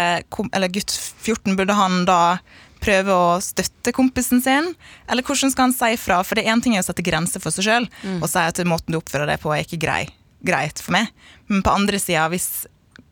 eller 0.52 0.72
gutt 0.72 0.93
14 0.93 1.56
burde 1.58 1.76
han 1.76 2.05
da 2.08 2.38
prøve 2.81 3.12
å 3.14 3.38
støtte 3.44 3.93
kompisen 3.94 4.40
sin? 4.43 4.72
Eller 5.11 5.26
hvordan 5.26 5.52
skal 5.52 5.69
han 5.69 5.76
si 5.76 5.93
fra? 6.00 6.20
For 6.25 6.38
det 6.38 6.46
er 6.46 6.55
én 6.55 6.62
ting 6.64 6.76
er 6.76 6.84
å 6.84 6.87
sette 6.87 7.05
grenser 7.05 7.43
for 7.43 7.55
seg 7.55 7.67
sjøl 7.67 7.88
og 8.17 8.28
si 8.31 8.43
at 8.43 8.61
måten 8.69 8.94
du 8.94 9.00
oppfører 9.00 9.28
deg 9.28 9.43
på, 9.43 9.52
er 9.52 9.66
ikke 9.66 9.81
grei, 9.82 10.02
greit 10.46 10.81
for 10.82 10.96
meg. 10.96 11.11
Men 11.50 11.64
på 11.66 11.75
andre 11.75 12.00
sida, 12.00 12.26
hvis 12.32 12.64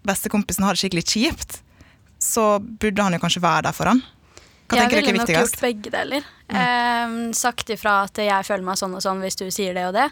bestekompisen 0.08 0.64
har 0.64 0.76
det 0.76 0.82
skikkelig 0.82 1.04
kjipt, 1.12 1.58
så 2.22 2.56
burde 2.58 3.04
han 3.04 3.14
jo 3.14 3.20
kanskje 3.22 3.44
være 3.44 3.68
der 3.68 3.76
for 3.76 3.92
han. 3.92 4.00
Hva 4.68 4.76
jeg 4.76 4.90
tenker 4.90 5.00
ville 5.00 5.12
dere 5.12 5.14
er 5.14 5.18
nok 5.24 5.30
gjort 5.32 5.62
begge 5.64 5.90
deler. 5.94 6.26
Ehm, 6.52 7.18
sagt 7.36 7.70
ifra 7.72 8.02
at 8.04 8.20
jeg 8.20 8.46
føler 8.48 8.64
meg 8.66 8.76
sånn 8.80 8.96
og 8.98 9.04
sånn 9.04 9.22
hvis 9.24 9.38
du 9.40 9.46
sier 9.50 9.76
det 9.76 9.86
og 9.88 9.94
det. 9.96 10.08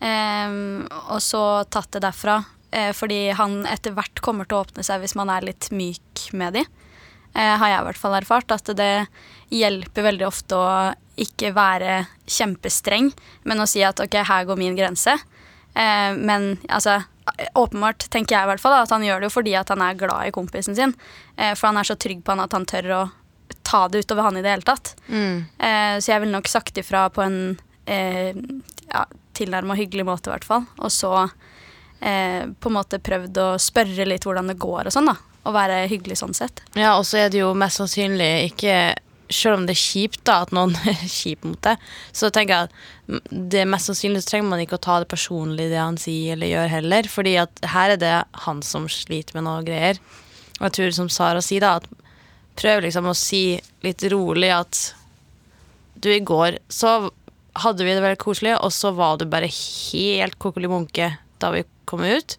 Ehm, 0.00 0.86
og 1.10 1.20
så 1.24 1.64
tatt 1.70 1.90
det 1.96 2.04
derfra. 2.06 2.44
eh, 2.72 2.92
fordi 2.92 3.30
han 3.32 3.64
etter 3.66 3.94
hvert 3.94 4.20
kommer 4.20 4.44
til 4.44 4.58
å 4.58 4.64
åpne 4.66 4.82
seg 4.84 5.00
hvis 5.00 5.14
man 5.16 5.30
er 5.30 5.40
litt 5.46 5.70
myk 5.70 6.26
med 6.32 6.54
de. 6.58 6.64
Eh, 7.34 7.56
har 7.56 7.68
jeg 7.68 7.80
i 7.80 7.86
hvert 7.86 8.00
fall 8.00 8.16
erfart. 8.18 8.50
At 8.52 8.70
det 8.76 9.06
hjelper 9.50 10.02
veldig 10.02 10.26
ofte 10.26 10.56
å 10.58 10.94
ikke 11.16 11.54
være 11.56 12.06
kjempestreng, 12.28 13.12
men 13.44 13.60
å 13.62 13.66
si 13.66 13.82
at 13.86 14.00
ok, 14.00 14.18
her 14.28 14.44
går 14.44 14.58
min 14.60 14.76
grense. 14.76 15.14
Eh, 15.74 16.12
men 16.16 16.58
altså, 16.68 17.02
åpenbart 17.54 18.08
tenker 18.10 18.36
jeg 18.36 18.44
i 18.44 18.50
hvert 18.50 18.60
fall 18.62 18.72
da, 18.76 18.82
at 18.82 18.90
han 18.94 19.04
gjør 19.04 19.20
det 19.20 19.30
jo 19.30 19.36
fordi 19.38 19.54
at 19.58 19.68
han 19.72 19.82
er 19.82 19.98
glad 19.98 20.28
i 20.28 20.34
kompisen 20.34 20.76
sin. 20.76 20.94
Eh, 21.36 21.54
for 21.54 21.70
han 21.70 21.80
er 21.80 21.88
så 21.88 21.96
trygg 21.96 22.22
på 22.24 22.34
han 22.34 22.44
at 22.44 22.52
han 22.52 22.66
tør 22.68 22.92
å 22.96 23.04
ta 23.66 23.86
det 23.88 24.04
utover 24.04 24.22
han 24.28 24.36
i 24.36 24.42
det 24.44 24.52
hele 24.54 24.66
tatt. 24.66 24.94
Eh, 25.58 25.96
så 25.98 26.12
jeg 26.12 26.22
ville 26.22 26.34
nok 26.34 26.48
sagt 26.50 26.78
ifra 26.78 27.06
på 27.10 27.24
en 27.24 27.38
eh, 27.90 28.36
ja, 28.92 29.06
tilnærma 29.36 29.76
hyggelig 29.78 30.06
måte, 30.06 30.30
i 30.30 30.34
hvert 30.34 30.46
fall. 30.46 30.66
Og 30.78 30.92
så 30.92 31.12
eh, 32.00 32.46
på 32.46 32.70
en 32.70 32.78
måte 32.78 33.02
prøvd 33.02 33.42
å 33.42 33.48
spørre 33.62 34.08
litt 34.08 34.26
hvordan 34.26 34.52
det 34.52 34.60
går 34.62 34.86
og 34.88 34.94
sånn, 34.94 35.10
da. 35.10 35.16
Og 35.46 35.54
være 35.54 35.84
hyggelig 35.90 36.20
sånn 36.22 36.34
sett. 36.34 36.62
Ja, 36.74 36.96
og 36.98 37.06
så 37.06 37.24
er 37.24 37.28
det 37.30 37.42
jo 37.44 37.52
mest 37.58 37.78
sannsynlig 37.78 38.48
ikke 38.50 38.96
Selv 39.30 39.56
om 39.56 39.64
det 39.66 39.74
er 39.74 39.80
kjipt 39.80 40.20
da 40.26 40.36
at 40.44 40.52
noen 40.54 40.76
er 40.90 41.00
kjip 41.10 41.42
mot 41.42 41.58
det, 41.66 41.72
så 42.14 42.28
tenker 42.30 42.54
jeg 42.54 42.68
at 42.68 43.32
det 43.54 43.64
mest 43.66 43.90
sannsynlig 43.90 44.20
så 44.22 44.30
trenger 44.30 44.52
man 44.52 44.62
ikke 44.62 44.78
å 44.78 44.84
ta 44.84 45.00
det 45.02 45.08
personlig, 45.10 45.66
det 45.72 45.80
han 45.82 45.98
sier 45.98 46.36
eller 46.36 46.52
gjør 46.52 46.70
heller. 46.70 47.08
Fordi 47.10 47.32
at 47.42 47.64
her 47.72 47.96
er 47.96 47.98
det 47.98 48.12
han 48.46 48.62
som 48.62 48.86
sliter 48.86 49.34
med 49.34 49.48
noe 49.48 49.64
greier. 49.66 49.98
Og 50.60 50.68
jeg 50.68 50.76
tror 50.78 50.94
som 50.94 51.10
Sara 51.10 51.42
sier, 51.42 51.66
da, 51.66 51.80
at 51.82 52.05
prøv 52.56 52.84
liksom 52.86 53.10
å 53.10 53.16
si 53.16 53.58
litt 53.84 54.04
rolig 54.12 54.50
at 54.54 54.80
du, 55.96 56.10
i 56.12 56.20
går 56.20 56.58
så 56.72 57.10
hadde 57.56 57.86
vi 57.86 57.94
det 57.96 58.02
veldig 58.04 58.20
koselig, 58.20 58.56
og 58.60 58.72
så 58.74 58.92
var 58.96 59.16
du 59.16 59.26
bare 59.30 59.48
helt 59.48 60.36
kokkelimunke 60.42 61.14
da 61.40 61.52
vi 61.54 61.64
kom 61.88 62.04
ut. 62.04 62.36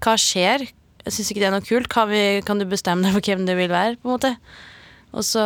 Hva 0.00 0.16
skjer? 0.20 0.64
Jeg 1.04 1.14
syns 1.16 1.32
ikke 1.32 1.42
det 1.42 1.50
er 1.50 1.54
noe 1.56 1.66
kult. 1.66 1.90
Kan, 1.92 2.08
vi, 2.12 2.40
kan 2.46 2.60
du 2.60 2.66
bestemme 2.68 3.04
deg 3.04 3.16
for 3.16 3.24
hvem 3.24 3.44
du 3.48 3.52
vil 3.56 3.72
være? 3.72 3.98
på 4.00 4.08
en 4.08 4.14
måte? 4.14 4.32
Og 5.12 5.26
så 5.26 5.42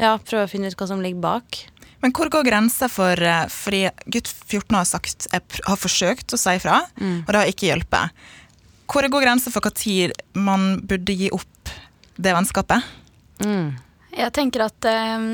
ja, 0.00 0.16
prøve 0.22 0.46
å 0.46 0.50
finne 0.50 0.70
ut 0.70 0.78
hva 0.78 0.88
som 0.88 1.02
ligger 1.04 1.20
bak. 1.24 1.60
Men 2.02 2.14
hvor 2.16 2.30
går 2.32 2.46
grensa 2.48 2.88
for 2.90 3.14
eh, 3.14 3.44
Fordi 3.52 3.84
gutt 4.10 4.26
14 4.26 4.74
har 4.74 4.86
sagt 4.88 5.28
har 5.30 5.78
forsøkt 5.78 6.34
å 6.34 6.40
si 6.40 6.56
ifra, 6.58 6.80
og 6.98 7.28
det 7.28 7.38
har 7.38 7.50
ikke 7.50 7.68
hjulpet. 7.68 8.24
Hvor 8.92 9.06
går 9.08 9.24
grensa 9.24 9.52
for 9.54 9.64
hva 9.64 9.72
tid 9.76 10.12
man 10.34 10.80
burde 10.88 11.14
gi 11.16 11.30
opp 11.32 11.70
det 12.16 12.34
vennskapet? 12.36 12.90
Jeg 14.12 14.32
tenker 14.36 14.66
at 14.66 14.88
eh, 14.88 15.28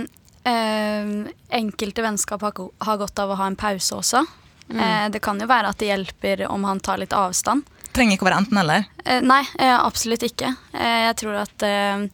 eh, 0.48 1.14
enkelte 1.58 2.04
vennskap 2.04 2.44
har, 2.46 2.60
har 2.84 3.00
godt 3.00 3.18
av 3.24 3.34
å 3.34 3.38
ha 3.40 3.48
en 3.50 3.58
pause 3.58 3.98
også. 3.98 4.22
Eh, 4.68 5.08
det 5.12 5.20
kan 5.24 5.40
jo 5.40 5.48
være 5.48 5.72
at 5.72 5.80
det 5.80 5.90
hjelper 5.90 6.46
om 6.48 6.64
han 6.68 6.80
tar 6.84 7.00
litt 7.00 7.16
avstand. 7.16 7.66
Trenger 7.96 8.16
ikke 8.18 8.26
å 8.26 8.30
være 8.30 8.40
enten-eller. 8.44 8.88
Eh, 9.04 9.22
nei, 9.24 9.42
eh, 9.58 9.74
absolutt 9.74 10.24
ikke. 10.28 10.52
Eh, 10.76 11.08
jeg 11.08 11.18
tror 11.22 11.40
at 11.42 11.66
eh, 11.66 12.04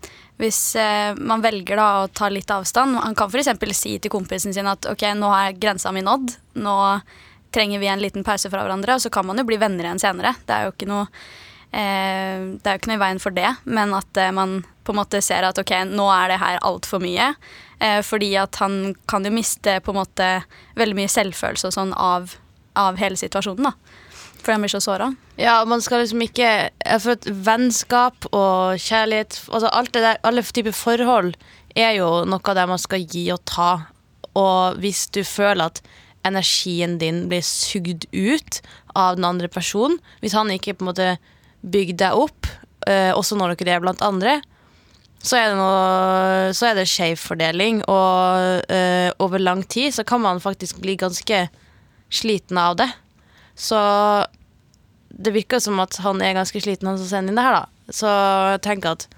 hvis 0.40 0.60
eh, 0.80 1.14
man 1.18 1.42
velger 1.44 1.78
da 1.78 1.88
å 2.02 2.08
ta 2.10 2.26
litt 2.32 2.50
avstand 2.50 2.96
Han 2.98 3.14
kan 3.14 3.30
f.eks. 3.30 3.52
si 3.78 3.92
til 4.02 4.10
kompisen 4.10 4.54
sin 4.54 4.66
at 4.70 4.86
ok, 4.90 5.06
nå 5.18 5.30
er 5.34 5.58
grensa 5.58 5.92
mi 5.94 6.02
nådd. 6.02 6.34
Nå 6.62 6.76
trenger 7.54 7.78
vi 7.78 7.90
en 7.90 8.02
liten 8.02 8.24
pause 8.26 8.50
fra 8.50 8.64
hverandre. 8.64 8.96
Og 8.96 9.04
så 9.04 9.12
kan 9.14 9.26
man 9.26 9.38
jo 9.38 9.46
bli 9.46 9.58
venner 9.60 9.86
igjen 9.86 10.02
senere. 10.02 10.34
Det 10.46 10.56
er 10.56 10.66
jo 10.66 10.74
ikke 10.74 10.90
noe 10.90 11.06
det 11.74 12.68
er 12.68 12.76
jo 12.76 12.80
ikke 12.80 12.92
noe 12.92 13.00
i 13.00 13.02
veien 13.02 13.20
for 13.22 13.34
det, 13.34 13.50
men 13.66 13.94
at 13.96 14.20
eh, 14.20 14.32
man 14.34 14.60
på 14.84 14.92
en 14.92 15.00
måte 15.00 15.20
ser 15.24 15.46
at 15.48 15.58
ok, 15.58 15.72
nå 15.90 16.06
er 16.12 16.30
det 16.30 16.40
her 16.42 16.60
altfor 16.62 17.02
mye. 17.02 17.32
Eh, 17.82 18.00
fordi 18.06 18.34
at 18.38 18.60
han 18.62 18.94
kan 19.10 19.26
jo 19.26 19.32
miste 19.34 19.80
på 19.82 19.94
en 19.94 20.00
måte 20.02 20.28
veldig 20.78 20.98
mye 21.00 21.10
selvfølelse 21.10 21.70
og 21.70 21.76
sånn 21.76 21.94
av, 21.98 22.36
av 22.78 23.00
hele 23.00 23.18
situasjonen. 23.18 23.70
da. 23.70 24.02
Fordi 24.44 24.54
han 24.54 24.66
blir 24.66 24.74
så 24.74 24.82
såra. 24.84 25.10
Ja, 25.40 25.56
man 25.66 25.82
skal 25.82 26.04
liksom 26.04 26.20
ikke 26.22 26.68
For 27.02 27.16
at 27.16 27.24
Vennskap 27.26 28.26
og 28.28 28.76
kjærlighet 28.78 29.40
altså 29.48 29.70
alt 29.72 29.90
det 29.96 30.02
der, 30.04 30.18
Alle 30.22 30.44
typer 30.46 30.76
forhold 30.76 31.32
er 31.74 31.96
jo 31.96 32.10
noe 32.28 32.54
der 32.54 32.68
man 32.70 32.78
skal 32.78 33.02
gi 33.02 33.24
og 33.34 33.40
ta. 33.50 33.88
Og 34.38 34.78
hvis 34.84 35.08
du 35.10 35.24
føler 35.26 35.72
at 35.72 35.80
energien 36.24 36.98
din 37.00 37.24
blir 37.28 37.42
sugd 37.42 38.06
ut 38.12 38.60
av 38.94 39.16
den 39.16 39.26
andre 39.26 39.48
personen, 39.50 39.98
hvis 40.22 40.36
han 40.36 40.52
ikke 40.54 40.76
på 40.76 40.84
en 40.84 40.90
måte 40.92 41.08
bygger 41.64 42.00
deg 42.04 42.24
opp, 42.26 42.48
eh, 42.88 43.12
også 43.16 43.38
når 43.38 43.56
dere 43.56 43.78
er 43.78 43.84
blant 43.84 44.04
andre, 44.04 44.38
så 45.24 45.38
er 45.38 45.46
det, 45.48 45.56
noe, 45.56 46.52
så 46.52 46.68
er 46.68 46.76
det 46.76 46.88
skjev 46.90 47.16
fordeling. 47.16 47.80
Og 47.88 48.72
eh, 48.72 49.08
over 49.24 49.40
lang 49.40 49.62
tid 49.64 49.94
så 49.96 50.04
kan 50.04 50.20
man 50.20 50.42
faktisk 50.44 50.82
bli 50.84 50.98
ganske 51.00 51.46
sliten 52.12 52.60
av 52.60 52.76
det. 52.82 52.90
Så 53.56 53.78
det 55.08 55.32
virker 55.32 55.62
som 55.64 55.80
at 55.80 55.96
han 56.04 56.20
er 56.20 56.36
ganske 56.36 56.60
sliten, 56.60 56.90
han 56.90 57.00
som 57.00 57.08
sender 57.08 57.32
inn 57.32 57.40
det 57.40 57.46
her, 57.46 57.62
da. 57.62 57.92
Så 57.94 58.10
jeg 58.52 58.62
tenker 58.66 58.98
at 58.98 59.08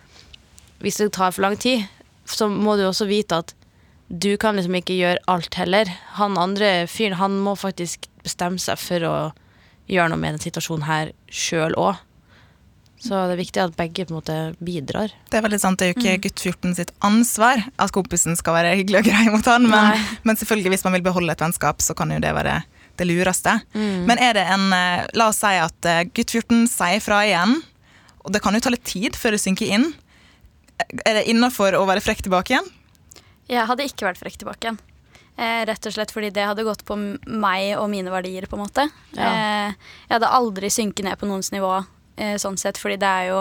hvis 0.85 1.01
det 1.01 1.13
tar 1.17 1.35
for 1.35 1.47
lang 1.47 1.57
tid, 1.59 1.87
så 2.27 2.47
må 2.51 2.77
du 2.77 2.85
også 2.87 3.09
vite 3.09 3.41
at 3.43 3.55
du 4.07 4.37
kan 4.39 4.55
liksom 4.55 4.77
ikke 4.79 4.95
gjøre 4.95 5.23
alt 5.31 5.59
heller. 5.59 5.91
Han 6.21 6.39
andre 6.39 6.87
fyren, 6.91 7.19
han 7.19 7.39
må 7.43 7.57
faktisk 7.59 8.07
bestemme 8.23 8.63
seg 8.63 8.79
for 8.79 9.07
å 9.07 9.17
gjøre 9.91 10.13
noe 10.13 10.21
med 10.23 10.37
den 10.37 10.45
situasjonen 10.47 10.87
her 10.87 11.11
sjøl 11.27 11.75
òg. 11.79 11.99
Så 12.99 13.13
det 13.29 13.35
er 13.35 13.41
viktig 13.43 13.61
at 13.61 13.75
begge 13.77 14.07
på 14.07 14.15
en 14.15 14.19
måte 14.19 14.37
bidrar. 14.65 15.13
Det 15.31 15.37
er 15.39 15.45
veldig 15.45 15.61
sant, 15.61 15.79
det 15.79 15.87
er 15.87 15.93
jo 15.93 15.99
ikke 16.01 16.29
gutt 16.29 16.41
14 16.41 16.77
sitt 16.79 16.93
ansvar 17.05 17.61
at 17.77 17.93
kompisen 17.93 18.39
skal 18.39 18.57
være 18.57 18.73
hyggelig 18.81 19.03
og 19.03 19.11
grei 19.11 19.27
mot 19.35 19.51
han, 19.53 19.69
men, 19.69 20.07
men 20.25 20.39
selvfølgelig 20.41 20.73
hvis 20.77 20.87
man 20.87 20.97
vil 20.97 21.05
beholde 21.05 21.37
et 21.37 21.45
vennskap, 21.45 21.85
så 21.85 21.97
kan 21.99 22.15
jo 22.15 22.23
det 22.25 22.33
være 22.37 22.63
det 22.97 23.07
lureste. 23.11 23.59
Men 23.77 24.17
er 24.17 24.33
det 24.39 24.47
en 24.49 24.71
eh, 24.73 25.05
La 25.19 25.29
oss 25.29 25.43
si 25.45 25.53
at 25.61 25.89
eh, 25.91 26.07
gutt 26.17 26.33
14 26.33 26.65
sier 26.73 27.03
fra 27.05 27.21
igjen, 27.29 27.59
og 28.25 28.33
det 28.33 28.41
kan 28.43 28.57
jo 28.57 28.63
ta 28.65 28.73
litt 28.73 28.87
tid 28.89 29.19
før 29.21 29.37
det 29.37 29.43
synker 29.45 29.69
inn. 29.77 29.91
Er 31.05 31.21
det 31.21 31.29
innafor 31.31 31.77
å 31.77 31.85
være 31.89 32.03
frekk 32.05 32.25
tilbake 32.27 32.57
igjen? 32.57 32.73
Jeg 33.53 33.69
hadde 33.69 33.85
ikke 33.87 34.09
vært 34.09 34.21
frekk 34.25 34.41
tilbake 34.41 34.67
igjen. 34.71 34.81
Eh, 35.37 35.63
rett 35.69 35.87
og 35.87 35.93
slett 35.93 36.13
fordi 36.15 36.31
det 36.33 36.47
hadde 36.49 36.65
gått 36.65 36.83
på 36.89 36.97
meg 36.97 37.75
og 37.77 37.91
mine 37.93 38.11
verdier. 38.13 38.47
på 38.49 38.57
en 38.57 38.65
måte. 38.65 38.89
Ja. 39.13 39.29
Eh, 39.29 39.75
jeg 40.09 40.17
hadde 40.17 40.33
aldri 40.33 40.71
synket 40.73 41.05
ned 41.05 41.19
på 41.21 41.29
noens 41.29 41.53
nivå, 41.53 41.85
sånn 42.41 42.57
sett, 42.61 42.79
fordi 42.81 42.97
det 43.03 43.09
er 43.09 43.27
jo 43.33 43.41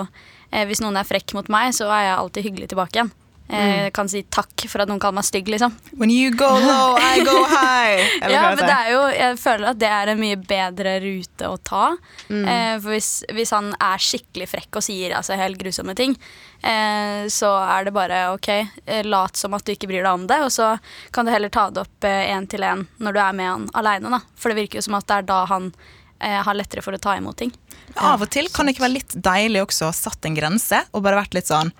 eh, 0.51 0.65
Hvis 0.69 0.81
noen 0.83 0.97
er 0.97 1.03
frekk 1.07 1.33
mot 1.37 1.47
meg, 1.49 1.71
så 1.75 1.87
er 1.91 2.09
jeg 2.09 2.17
alltid 2.17 2.43
hyggelig 2.49 2.69
tilbake 2.73 2.99
igjen. 2.99 3.11
Eh, 3.47 3.83
Jeg 3.85 3.93
kan 3.93 4.07
si 4.09 4.23
takk 4.33 4.63
for 4.71 4.81
at 4.81 4.89
noen 4.89 4.97
kaller 4.99 5.19
meg 5.19 5.25
stygg, 5.27 5.47
liksom. 5.53 5.73
When 6.01 6.09
you 6.09 6.31
go 6.33 6.47
low, 6.57 6.95
I 6.97 7.21
go 7.23 7.43
high. 7.45 8.01
Ja, 8.33 8.47
men 8.55 8.57
det 8.65 8.73
er. 8.73 8.87
jo, 8.95 9.01
jeg 9.13 9.37
føler 9.37 9.69
at 9.69 9.77
det 9.83 9.91
er 9.93 10.09
en 10.09 10.19
mye 10.19 10.35
bedre 10.41 10.95
rute 11.03 11.45
å 11.51 11.57
ta. 11.61 11.91
Eh, 12.29 12.79
for 12.81 12.89
hvis, 12.95 13.11
hvis 13.37 13.53
han 13.53 13.69
er 13.77 14.01
skikkelig 14.01 14.47
frekk 14.49 14.79
og 14.81 14.85
sier 14.87 15.13
altså, 15.19 15.37
helt 15.37 15.59
grusomme 15.61 15.93
ting, 15.95 16.15
eh, 16.65 17.27
så 17.29 17.51
er 17.69 17.85
det 17.85 17.93
bare 17.93 18.23
ok, 18.33 18.49
eh, 18.87 19.03
lat 19.05 19.37
som 19.37 19.53
at 19.53 19.65
du 19.67 19.75
ikke 19.75 19.91
bryr 19.91 20.01
deg 20.01 20.13
om 20.13 20.25
det, 20.29 20.39
og 20.41 20.49
så 20.55 20.71
kan 21.13 21.25
du 21.29 21.31
heller 21.35 21.53
ta 21.53 21.67
det 21.69 21.83
opp 21.85 22.09
én 22.09 22.49
til 22.49 22.65
én 22.65 22.87
når 22.97 23.13
du 23.13 23.21
er 23.27 23.37
med 23.37 23.51
han 23.51 23.69
aleine, 23.77 24.09
da. 24.17 24.23
For 24.35 24.49
det 24.49 24.57
virker 24.63 24.81
jo 24.81 24.87
som 24.89 24.97
at 24.97 25.05
det 25.11 25.19
er 25.21 25.29
da 25.29 25.43
han 25.53 25.69
eh, 25.69 26.01
har 26.19 26.53
lettere 26.55 26.81
for 26.81 26.95
å 26.95 26.99
ta 27.01 27.15
imot 27.17 27.37
ting. 27.37 27.51
Av 27.97 28.21
og 28.21 28.29
til 28.31 28.47
kan 28.53 28.65
det 28.65 28.75
ikke 28.75 28.85
være 28.87 28.97
litt 28.97 29.15
deilig 29.23 29.61
også 29.65 29.85
å 29.85 29.91
ha 29.91 29.95
satt 29.97 30.25
en 30.25 30.35
grense 30.35 30.79
og 30.93 31.03
bare 31.03 31.19
vært 31.21 31.33
litt 31.37 31.47
sånn 31.47 31.71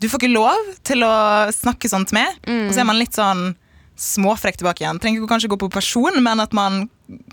Du 0.00 0.08
får 0.08 0.20
ikke 0.22 0.32
lov 0.32 0.68
til 0.84 1.02
å 1.04 1.12
snakke 1.52 1.88
sånn 1.88 2.06
til 2.08 2.16
meg. 2.16 2.36
Og 2.48 2.72
så 2.72 2.80
er 2.80 2.86
man 2.88 2.96
litt 2.96 3.12
sånn 3.12 3.54
småfrekk 4.00 4.56
tilbake 4.56 4.80
igjen. 4.80 4.96
Trenger 5.00 5.20
ikke 5.20 5.28
kanskje 5.34 5.50
gå 5.52 5.58
på 5.60 5.68
person, 5.74 6.16
men 6.24 6.40
at 6.40 6.54
man 6.56 6.86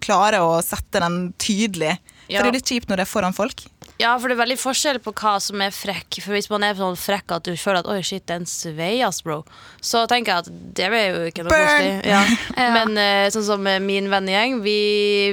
klarer 0.03 0.43
å 0.43 0.57
sette 0.65 0.99
den 0.99 1.33
tydelig. 1.39 1.93
For 2.27 2.33
Ja. 2.33 2.41
det 2.43 2.49
er 2.49 2.57
litt 2.57 2.67
kjipt 2.67 2.89
når 2.89 2.97
det 2.99 3.05
er 3.07 3.11
foran 3.13 3.33
folk. 3.33 3.63
Ja, 3.97 4.11
for 4.21 4.29
det 4.29 4.35
er 4.35 4.43
veldig 4.43 4.57
forskjell 4.61 4.99
på 5.01 5.11
hva 5.17 5.37
som 5.41 5.61
er 5.63 5.73
frekk. 5.73 6.19
For 6.21 6.35
hvis 6.35 6.49
man 6.51 6.63
er 6.65 6.77
sånn 6.77 6.97
frekk 6.99 7.33
at 7.33 7.47
du 7.47 7.55
føler 7.57 7.81
at 7.81 7.89
oi, 7.89 8.01
shit, 8.05 8.27
den 8.29 8.45
svei, 8.49 8.99
ass, 9.05 9.23
bro, 9.25 9.39
så 9.81 10.03
tenker 10.09 10.33
jeg 10.33 10.45
at 10.45 10.59
det 10.77 10.85
er 10.85 11.15
jo 11.15 11.23
ikke 11.31 11.47
noe 11.47 11.55
koselig. 11.55 11.95
Ja. 12.05 12.21
Ja. 12.57 12.69
Men 12.73 12.97
eh, 12.97 13.27
sånn 13.33 13.45
som 13.45 13.67
min 13.85 14.07
vennegjeng, 14.09 14.59
vi, 14.63 14.77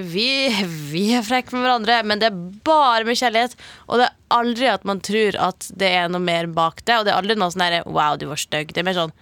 vi, 0.05 0.27
vi 0.91 1.05
er 1.17 1.25
frekke 1.25 1.55
med 1.55 1.65
hverandre, 1.65 2.01
men 2.07 2.21
det 2.21 2.29
er 2.29 2.41
bare 2.67 3.07
med 3.09 3.17
kjærlighet. 3.21 3.57
Og 3.89 4.01
det 4.01 4.09
er 4.09 4.17
aldri 4.37 4.69
at 4.73 4.85
man 4.89 5.01
tror 5.05 5.39
at 5.41 5.69
det 5.73 5.89
er 6.01 6.11
noe 6.13 6.23
mer 6.25 6.49
bak 6.53 6.83
det, 6.85 6.99
og 6.99 7.07
det 7.07 7.15
er 7.15 7.21
aldri 7.21 7.37
noe 7.41 7.53
sånn 7.55 7.65
herre 7.65 7.85
wow, 7.89 8.19
du 8.21 8.27
var 8.31 8.41
stygg. 8.41 8.75
Det 8.75 8.83
er 8.83 8.89
mer 8.89 8.99
sånn 8.99 9.15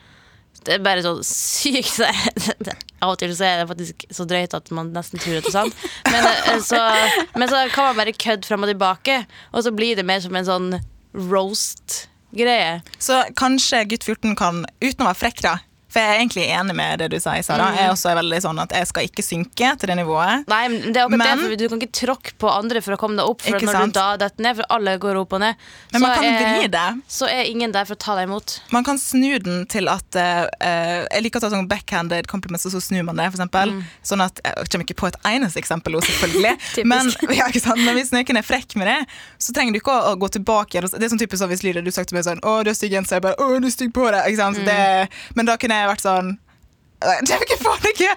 det 0.66 0.76
er 0.76 0.84
bare 0.84 1.02
sånn 1.04 1.22
sykt 1.26 2.00
Av 3.02 3.10
og 3.10 3.18
til 3.18 3.32
så 3.34 3.48
er 3.48 3.62
det 3.62 3.68
faktisk 3.70 4.04
så 4.14 4.26
drøyt 4.30 4.54
at 4.54 4.70
man 4.74 4.92
nesten 4.94 5.18
tror 5.18 5.40
det 5.40 5.50
er 5.50 5.54
sant. 5.56 5.80
Men, 6.06 6.28
eh, 6.28 6.60
så, 6.62 6.78
men 7.34 7.50
så 7.50 7.64
kan 7.74 7.90
man 7.90 7.98
bare 7.98 8.14
kødde 8.14 8.46
frem 8.46 8.62
og 8.62 8.70
tilbake, 8.70 9.16
og 9.50 9.66
så 9.66 9.72
blir 9.74 9.98
det 9.98 10.06
mer 10.06 10.22
som 10.22 10.38
en 10.38 10.46
sånn 10.46 10.68
roast-greie. 11.32 12.78
Så 13.02 13.24
kanskje 13.38 13.82
gutt 13.90 14.06
14 14.06 14.38
kan, 14.38 14.62
uten 14.78 15.02
å 15.02 15.10
være 15.10 15.22
frekk, 15.24 15.42
da 15.48 15.58
For 15.92 16.00
jeg 16.00 16.08
er 16.08 16.20
egentlig 16.22 16.44
enig 16.56 16.74
med 16.78 17.02
det 17.02 17.08
du 17.12 17.18
sa, 17.20 17.34
Sara. 17.44 17.66
Jeg 17.76 17.90
også 17.92 18.10
er 18.12 18.16
veldig 18.22 18.40
sånn 18.40 18.60
at 18.62 18.72
jeg 18.72 18.88
skal 18.88 19.08
ikke 19.08 19.24
synke 19.26 19.72
til 19.78 19.90
det 19.92 19.96
nivået. 19.98 20.46
Nei, 20.48 20.60
men 20.72 20.86
det 20.92 20.96
er 20.96 21.04
akkurat 21.04 21.18
Men- 21.20 21.38
det, 21.38 21.48
for 21.50 21.56
Du 21.62 21.68
kan 21.68 21.82
ikke 21.82 21.98
tråkke 22.00 22.32
på 22.40 22.48
andre 22.50 22.80
for 22.80 22.94
å 22.96 22.98
komme 22.98 23.16
deg 23.20 23.28
opp. 23.28 23.42
For 23.42 23.58
når 23.60 23.76
sant? 23.76 23.92
du 23.94 24.00
da 24.00 24.16
detter 24.16 24.42
ned, 24.46 24.56
for 24.56 24.64
alle 24.70 24.96
går 24.98 25.20
opp 25.20 25.32
og 25.36 25.40
ned, 25.44 25.54
Men 25.92 26.00
så, 26.00 26.06
man 26.06 26.14
kan 26.16 26.24
er, 26.24 26.46
vri 26.56 26.70
det. 26.72 27.02
så 27.08 27.28
er 27.28 27.44
ingen 27.50 27.72
der 27.72 27.84
for 27.84 27.94
å 27.94 27.98
ta 27.98 28.16
deg 28.16 28.28
imot. 28.28 28.60
Man 28.72 28.84
kan 28.84 28.96
snu 28.98 29.38
den 29.38 29.66
til 29.66 29.88
at 29.88 30.16
eh, 30.16 31.06
Jeg 31.12 31.22
liker 31.22 31.40
å 31.40 31.44
ta 31.44 31.50
sånn 31.50 31.68
backhanded 31.68 32.26
compliments, 32.26 32.64
og 32.66 32.72
så 32.72 32.80
snur 32.80 33.04
man 33.04 33.16
det. 33.16 33.28
For 33.32 33.38
eksempel. 33.42 33.72
Mm. 33.76 33.84
Sånn 34.02 34.24
at, 34.24 34.40
Jeg 34.44 34.68
kommer 34.72 34.86
ikke 34.88 34.98
på 35.02 35.06
et 35.12 35.16
eneste 35.28 35.60
eksempel, 35.60 35.92
selvfølgelig. 36.00 36.56
Men, 36.92 37.12
ja, 37.36 37.46
men 37.76 37.94
hvis 37.96 38.12
noen 38.12 38.36
er 38.40 38.42
frekk 38.46 38.76
med 38.76 38.86
det, 38.88 39.06
så 39.38 39.52
trenger 39.52 39.72
du 39.72 39.78
ikke 39.80 39.92
å, 39.92 40.12
å 40.12 40.16
gå 40.16 40.28
tilbake. 40.38 40.80
Det 40.80 41.02
er 41.04 41.12
sånn 41.12 41.20
typisk 41.20 41.42
så 41.42 41.48
hvis 41.50 41.62
Lydia, 41.64 41.82
du 41.82 41.90
sagt 41.90 42.08
til 42.10 42.16
meg 42.16 42.24
sånn 42.26 42.40
'Å, 42.42 42.64
du 42.64 42.70
er 42.70 42.74
stygg 42.74 42.92
genser.' 42.92 43.16
Jeg 43.18 43.22
bare 43.22 43.36
'Å, 43.38 43.60
du 43.60 43.66
er 43.66 43.74
stygg 43.74 43.92
på 43.92 44.04
deg', 44.10 44.26
Ikke 44.28 44.36
sant? 44.40 44.58
Mm. 44.58 44.64
det. 44.66 45.08
Men 45.34 45.46
da 45.46 45.56
kunne 45.56 45.74
jeg 45.74 45.81
vært 45.90 46.04
sånn 46.06 46.38
«Nei, 47.02 47.16
Jeg 47.18 47.26
kommer 47.26 47.46
ikke 47.48 47.56
på 47.64 47.70
noe! 47.82 48.10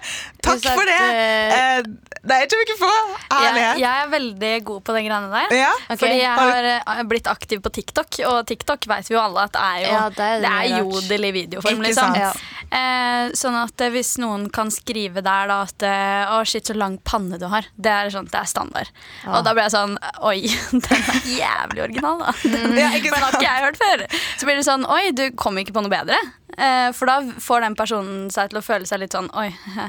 Takk 0.46 0.60
at, 0.62 0.66
for 0.78 0.86
det! 0.86 0.98
eh, 1.10 1.86
Nei, 2.26 2.36
jeg 2.42 2.48
kommer 2.50 2.66
ikke 2.66 2.76
på 2.78 2.90
ærlighet. 3.34 3.80
jeg 3.82 4.02
er 4.02 4.08
veldig 4.12 4.52
god 4.68 4.80
på 4.86 4.94
den 4.94 5.06
greiene 5.08 5.30
der. 5.32 5.54
Ja? 5.58 5.72
Fordi 5.90 6.16
jeg 6.20 6.38
Har 6.38 6.68
eh, 6.70 7.02
blitt 7.10 7.26
aktiv 7.30 7.60
på 7.62 7.70
TikTok, 7.74 8.18
og 8.30 8.38
TikTok 8.46 8.86
vet 8.90 9.10
vi 9.10 9.14
jo 9.16 9.20
alle 9.22 9.44
at 9.46 9.54
det 9.54 9.62
er 9.62 9.80
jo 9.82 9.90
Ja, 9.90 10.04
det 10.10 10.28
er 10.28 10.40
det 10.44 10.52
er 10.54 10.78
jodel 10.84 11.26
i 11.28 11.32
videoform. 11.34 11.82
Liksom. 11.86 12.14
Ja. 12.18 12.30
Eh, 12.66 13.30
sånn 13.38 13.54
at 13.54 13.80
eh, 13.80 13.92
hvis 13.94 14.16
noen 14.18 14.48
kan 14.50 14.72
skrive 14.74 15.22
der 15.22 15.50
da 15.50 15.60
at 15.62 15.84
eh, 15.86 16.32
Å, 16.34 16.40
shit, 16.48 16.66
så 16.66 16.74
lang 16.74 16.96
panne 17.06 17.38
du 17.38 17.46
har. 17.52 17.68
Det 17.78 17.92
er 17.92 18.10
sånn, 18.10 18.26
det 18.32 18.40
er 18.40 18.50
standard. 18.50 18.90
Og 19.28 19.44
da 19.46 19.54
ble 19.54 19.66
jeg 19.68 19.74
sånn 19.76 19.94
Oi, 20.26 20.40
den 20.72 21.06
er 21.14 21.30
jævlig 21.30 21.84
original, 21.86 22.24
da. 22.24 22.34
Den, 22.42 22.74
Ja, 22.82 22.90
ikke 22.98 23.12
den 23.14 23.22
har 23.22 23.38
ikke 23.38 23.46
jeg 23.46 23.66
hørt 23.68 23.80
før. 23.82 24.06
Så 24.36 24.48
blir 24.48 24.58
det 24.58 24.66
sånn 24.66 24.86
Oi, 24.90 25.04
du 25.16 25.28
kom 25.38 25.58
ikke 25.62 25.76
på 25.76 25.84
noe 25.86 25.94
bedre. 25.94 26.18
Eh, 26.56 26.88
for 26.96 27.10
da 27.10 27.20
får 27.42 27.66
den 27.66 27.78
personen 27.78 28.26
seg 28.34 28.50
til 28.50 28.60
å 28.62 28.64
føle 28.66 28.88
seg 28.88 29.04
litt 29.04 29.14
sånn 29.14 29.30
Oi. 29.38 29.50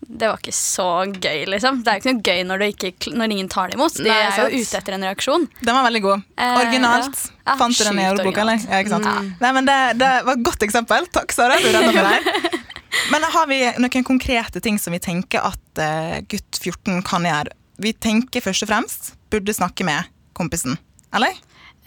Det 0.00 0.28
var 0.28 0.40
ikke 0.40 0.54
så 0.56 0.86
gøy, 1.12 1.44
liksom. 1.52 1.82
Det 1.84 1.92
er 1.92 1.98
jo 1.98 2.02
ikke 2.02 2.12
noe 2.14 2.24
gøy 2.30 2.40
når, 2.48 2.64
ikke, 2.70 3.12
når 3.16 3.34
ingen 3.34 3.50
tar 3.52 3.70
det 3.70 3.76
imot. 3.78 3.98
De 4.00 4.08
Nei, 4.08 4.16
er 4.26 4.38
jo 4.40 4.62
ute 4.62 4.78
etter 4.80 4.96
en 4.96 5.04
reaksjon. 5.06 5.44
Den 5.60 5.76
var 5.76 5.86
veldig 5.86 6.02
god. 6.06 6.24
Eh, 6.36 6.56
Originalt. 6.62 7.20
ja. 7.26 7.36
Ja, 7.50 7.56
Fant 7.58 7.76
du 7.76 7.82
den 7.82 7.98
i 7.98 8.06
ordboka, 8.06 8.42
eller? 8.44 8.60
Ja, 8.62 8.80
ikke 8.82 8.92
sant? 8.94 9.06
Mm. 9.10 9.30
Nei, 9.40 9.52
men 9.56 9.66
det, 9.66 9.78
det 9.98 10.10
var 10.26 10.36
et 10.36 10.44
godt 10.46 10.62
eksempel. 10.66 11.08
Takk, 11.14 11.32
Sara. 11.34 11.56
Du 11.60 11.68
redda 11.70 11.92
meg 11.92 12.04
der. 12.06 12.58
Men 13.10 13.22
har 13.22 13.46
vi 13.46 13.60
noen 13.78 14.04
konkrete 14.06 14.60
ting 14.62 14.78
som 14.78 14.94
vi 14.94 14.98
tenker 15.02 15.44
at 15.46 15.78
uh, 15.78 16.16
gutt 16.30 16.58
14 16.58 17.04
kan 17.06 17.26
gjøre? 17.26 17.54
Vi 17.80 17.92
tenker 17.94 18.42
først 18.44 18.66
og 18.66 18.70
fremst 18.70 19.12
burde 19.30 19.54
snakke 19.54 19.86
med 19.86 20.10
kompisen, 20.36 20.76
eller? 21.14 21.38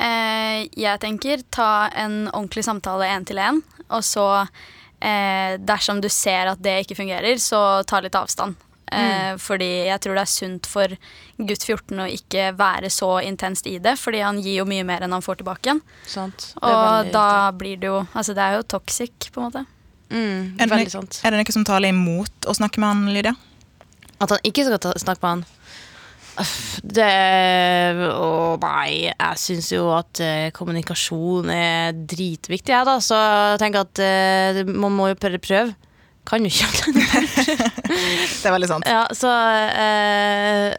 Eh, 0.01 0.63
jeg 0.79 1.01
tenker 1.03 1.43
ta 1.53 1.89
en 1.91 2.25
ordentlig 2.32 2.63
samtale 2.65 3.12
én 3.13 3.27
til 3.27 3.39
én, 3.43 3.60
og 3.91 4.01
så 4.08 4.25
eh, 5.03 5.57
dersom 5.60 6.00
du 6.01 6.07
ser 6.10 6.53
at 6.53 6.62
det 6.63 6.79
ikke 6.86 6.95
fungerer, 7.03 7.36
så 7.43 7.60
ta 7.89 8.00
litt 8.03 8.15
avstand. 8.15 8.55
Eh, 8.93 9.36
Fordi 9.41 9.67
jeg 9.88 10.00
tror 10.03 10.13
det 10.19 10.22
er 10.22 10.29
sunt 10.29 10.67
for 10.69 10.91
gutt 11.41 11.63
14 11.65 11.98
å 12.03 12.07
ikke 12.13 12.51
være 12.60 12.91
så 12.93 13.07
intenst 13.25 13.65
i 13.72 13.79
det, 13.81 13.95
fordi 13.98 14.19
han 14.22 14.38
gir 14.43 14.60
jo 14.60 14.65
mye 14.69 14.83
mer 14.86 15.01
enn 15.01 15.15
han 15.15 15.24
får 15.25 15.39
tilbake 15.41 15.65
igjen. 15.72 15.79
Sant. 16.05 16.51
Og 16.62 16.69
da 16.69 17.03
da 17.15 17.51
blir 17.57 17.79
det 17.81 17.89
jo 17.89 18.03
Altså, 18.13 18.36
det 18.38 18.43
er 18.43 18.60
jo 18.60 18.67
toxic, 18.75 19.31
på 19.33 19.41
en 19.41 19.48
måte. 19.50 19.65
mm, 20.13 20.60
Er 20.62 20.67
det, 20.67 20.93
er 21.24 21.31
det 21.31 21.39
noe 21.41 21.55
som 21.55 21.65
taler 21.65 21.89
imot 21.89 22.45
å 22.45 22.53
snakke 22.53 22.77
med 22.83 22.88
han, 22.91 23.05
Lydia? 23.15 23.33
At 24.22 24.29
han 24.29 24.39
ikke 24.45 24.67
skal 24.67 24.77
ta, 24.79 24.93
snakke 25.01 25.24
med 25.25 25.29
han. 25.31 25.45
Det 26.84 27.10
Å 28.10 28.30
nei, 28.62 29.10
jeg 29.12 29.40
syns 29.42 29.70
jo 29.74 29.88
at 29.94 30.22
eh, 30.24 30.50
kommunikasjon 30.56 31.52
er 31.54 31.94
dritviktig, 31.94 32.74
jeg, 32.74 32.88
da. 32.90 32.98
Så 33.04 33.18
jeg 33.18 33.62
tenker 33.62 33.86
at 33.86 34.02
eh, 34.04 34.63
man 34.68 34.96
må 34.96 35.12
jo 35.12 35.20
prøve. 35.20 35.42
prøve. 35.44 35.75
Kan 36.28 36.46
jo 36.48 36.52
ikke 36.52 36.94
Det 38.42 38.48
er 38.48 38.54
veldig 38.56 38.70
sant. 38.72 38.88
Ja, 38.88 39.06
så 39.12 39.30
eh, 39.30 40.74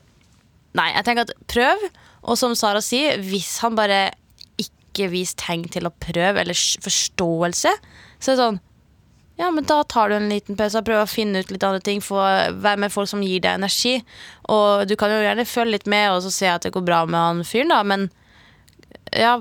Nei, 0.74 0.90
jeg 0.96 1.06
tenker 1.06 1.28
at 1.28 1.34
prøv. 1.50 1.88
Og 2.24 2.38
som 2.40 2.54
Sara 2.58 2.80
sier, 2.82 3.20
hvis 3.22 3.58
han 3.62 3.76
bare 3.78 4.08
ikke 4.58 5.10
viser 5.12 5.38
tegn 5.44 5.66
til 5.70 5.86
å 5.86 5.92
prøve, 5.92 6.40
eller 6.40 6.56
forståelse, 6.56 7.74
så 8.18 8.32
er 8.32 8.34
det 8.34 8.40
sånn 8.40 8.62
ja, 9.36 9.50
men 9.50 9.66
da 9.66 9.80
tar 9.84 10.08
du 10.08 10.16
en 10.16 10.28
liten 10.30 10.56
pause 10.58 10.78
og 10.78 10.86
prøver 10.86 11.02
å 11.02 11.10
finne 11.10 11.42
ut 11.42 11.50
litt 11.50 11.64
andre 11.66 11.82
ting. 11.82 12.02
Få 12.04 12.20
være 12.22 12.84
med 12.84 12.94
folk 12.94 13.10
som 13.10 13.22
gir 13.24 13.42
deg 13.42 13.58
energi. 13.58 13.96
Og 14.54 14.84
du 14.86 14.94
kan 14.98 15.10
jo 15.10 15.22
gjerne 15.24 15.46
følge 15.48 15.74
litt 15.74 15.88
med 15.90 16.12
og 16.12 16.22
så 16.22 16.30
se 16.34 16.50
at 16.52 16.66
det 16.66 16.74
går 16.76 16.86
bra 16.86 17.02
med 17.08 17.18
han 17.18 17.42
fyren, 17.46 17.74
da, 17.74 17.82
men 17.82 18.08
ja, 19.10 19.38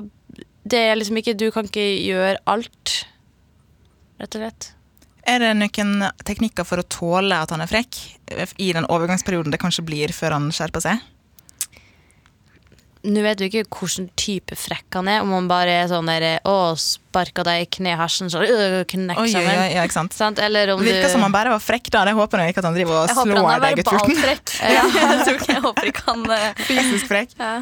det 0.63 0.79
er 0.79 0.97
liksom 0.97 1.17
ikke 1.19 1.35
Du 1.37 1.49
kan 1.53 1.67
ikke 1.67 1.83
gjøre 1.83 2.39
alt, 2.49 2.93
rett 4.21 4.37
og 4.37 4.43
slett. 4.43 4.69
Er 5.23 5.39
det 5.39 5.53
noen 5.55 6.03
teknikker 6.27 6.67
for 6.67 6.81
å 6.81 6.89
tåle 6.91 7.37
at 7.39 7.53
han 7.53 7.63
er 7.63 7.69
frekk 7.71 7.99
i 8.59 8.73
den 8.75 8.87
overgangsperioden 8.91 9.53
det 9.53 9.61
kanskje 9.61 9.85
blir 9.87 10.11
før 10.15 10.35
han 10.35 10.49
skjerper 10.51 10.83
seg? 10.83 11.05
Nå 13.03 13.19
vet 13.19 13.35
du 13.35 13.43
ikke 13.49 13.65
hvilken 13.67 14.05
type 14.15 14.55
frekk 14.55 14.95
han 14.95 15.09
er. 15.11 15.23
Om 15.25 15.33
han 15.35 15.47
bare 15.51 15.73
er 15.81 15.89
sånn 15.91 16.07
der 16.07 16.23
Å, 16.47 16.53
sparka 16.79 17.43
deg 17.43 17.65
i 17.65 17.69
kneharsen, 17.77 18.29
så 18.31 18.39
øh, 18.45 18.77
knekk 18.87 19.19
Oi, 19.19 19.27
sammen. 19.33 19.59
oi, 19.59 19.71
ja, 19.75 19.83
ikke 19.83 19.97
sant? 19.97 20.15
Sant? 20.15 20.39
Eller 20.39 20.71
om 20.71 20.79
virker 20.79 21.09
du 21.09 21.15
som 21.17 21.25
han 21.25 21.35
bare 21.35 21.51
var 21.51 21.59
frekk 21.63 21.91
da. 21.91 22.05
Det 22.07 22.15
håper 22.15 22.45
jeg 22.45 22.55
ikke 22.55 22.63
at 22.63 22.69
han 22.69 22.77
driver 22.77 23.01
og 23.01 23.11
Jeg 23.11 23.17
slår 23.19 23.65
deg, 23.65 23.81
gutt 23.81 23.91
14. 23.91 23.99
verbalt 23.99 24.23
frekk. 24.23 24.55
Ja, 24.77 24.85
jeg, 24.95 25.39
jeg 25.51 25.65
håper 25.67 25.89
ikke 25.91 26.05
han 26.07 26.23
eh, 26.37 26.63
Fysisk 26.69 27.11
frekk. 27.11 27.35
ja. 27.41 27.55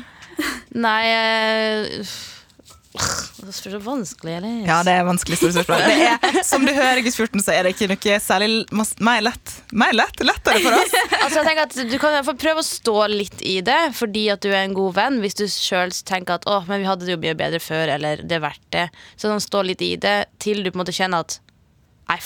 Nei 0.74 1.02
eh, 1.12 2.14
Det 2.92 3.48
er 3.48 3.56
så 3.56 3.80
vanskelig, 3.80 4.34
eller? 4.42 4.56
Ja, 4.68 4.82
det 4.84 4.94
er 5.00 5.06
vanskelig. 5.08 5.38
Det 5.40 5.64
er, 5.64 6.42
som 6.44 6.66
du 6.68 6.72
hører, 6.76 7.00
gutt 7.06 7.16
14, 7.16 7.40
så 7.46 7.54
er 7.56 7.64
det 7.64 7.72
ikke 7.76 7.88
noe 7.92 8.18
særlig 8.20 8.50
mer 9.00 9.24
lett. 9.24 9.54
Mer 9.72 9.96
lett? 9.96 10.24
Lettere 10.28 10.60
for 10.66 10.76
oss. 10.76 10.96
Altså, 11.22 11.38
jeg 11.38 11.48
tenker 11.48 11.68
at 11.68 11.76
Du 11.88 11.98
kan 12.02 12.12
i 12.12 12.18
hvert 12.18 12.28
fall 12.28 12.40
prøve 12.42 12.64
å 12.64 12.68
stå 12.68 12.96
litt 13.14 13.44
i 13.48 13.60
det 13.64 13.80
fordi 13.96 14.26
at 14.34 14.42
du 14.44 14.50
er 14.50 14.66
en 14.66 14.76
god 14.76 14.98
venn. 14.98 15.20
Hvis 15.24 15.38
du 15.40 15.46
sjøl 15.48 15.94
tenker 16.08 16.42
at 16.42 16.48
'å, 16.50 16.64
men 16.68 16.84
vi 16.84 16.90
hadde 16.90 17.08
det 17.08 17.16
jo 17.16 17.22
mye 17.22 17.38
bedre 17.40 17.62
før, 17.64 17.94
eller 17.96 18.26
det 18.26 18.40
er 18.40 18.44
verdt 18.44 18.66
det. 18.76 18.88
Så 19.16 19.32
sånn, 19.32 19.44
stå 19.44 19.64
litt 19.70 19.84
i 19.86 19.94
det 19.96 20.18
til 20.44 20.64
du 20.64 20.72
på 20.72 20.80
en 20.80 20.84
måte 20.84 20.96
kjenner 20.96 21.24
at 21.24 21.40
nei, 22.12 22.20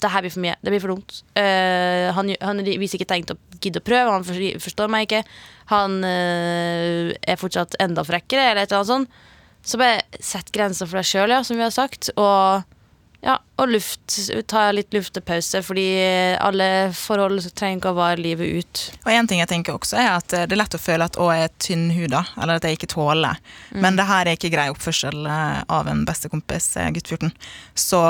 det 0.00 0.10
her 0.10 0.24
blir 0.24 0.34
for 0.34 0.42
mye. 0.42 0.58
Det 0.58 0.72
blir 0.72 0.82
for 0.82 0.96
dumt. 0.96 1.22
Uh, 1.36 2.10
han, 2.16 2.34
han 2.40 2.62
viser 2.66 2.98
ikke 2.98 3.10
tegn 3.12 3.28
til 3.28 3.36
å 3.36 3.58
gidde 3.60 3.82
å 3.82 3.86
prøve, 3.86 4.14
han 4.16 4.56
forstår 4.64 4.90
meg 4.90 5.06
ikke. 5.06 5.24
Han 5.70 6.00
uh, 6.02 7.12
er 7.12 7.40
fortsatt 7.40 7.76
enda 7.84 8.02
frekkere, 8.08 8.50
eller 8.50 8.64
et 8.64 8.72
eller 8.72 8.80
annet 8.80 8.94
sånt. 8.94 9.26
Så 9.62 9.78
bare 9.78 10.00
sett 10.20 10.50
grenser 10.52 10.86
for 10.88 11.00
deg 11.00 11.08
sjøl, 11.10 11.30
ja, 11.30 11.42
som 11.44 11.56
vi 11.58 11.62
har 11.66 11.70
sagt. 11.74 12.10
Og 12.16 12.62
ja, 13.20 13.34
og 13.60 13.68
luft. 13.68 14.14
Ta 14.48 14.70
litt 14.72 14.94
luftepause, 14.96 15.60
fordi 15.66 15.84
alle 16.40 16.68
forhold 16.96 17.42
trenger 17.52 17.76
ikke 17.82 17.90
å 17.92 17.98
vare 17.98 18.16
livet 18.16 18.62
ut. 18.62 18.84
Og 19.04 19.12
en 19.12 19.28
ting 19.28 19.42
jeg 19.42 19.50
tenker 19.50 19.76
også 19.76 19.98
er 20.00 20.14
at 20.14 20.32
eh, 20.32 20.46
det 20.48 20.56
er 20.56 20.62
lett 20.62 20.76
å 20.78 20.80
føle 20.80 21.04
at 21.04 21.18
å, 21.20 21.26
jeg 21.36 21.50
er 21.50 21.52
tynnhuda, 21.60 22.22
eller 22.40 22.56
at 22.56 22.64
jeg 22.64 22.78
ikke 22.78 22.88
tåler. 22.94 23.36
Mm. 23.74 23.82
Men 23.84 24.00
det 24.00 24.08
her 24.08 24.24
er 24.30 24.38
ikke 24.40 24.52
grei 24.54 24.70
oppførsel 24.72 25.20
eh, 25.28 25.60
av 25.68 25.92
en 25.92 26.00
bestekompis, 26.08 26.70
eh, 26.80 26.88
gutt 26.96 27.12
14. 27.12 27.34
Så 27.76 28.00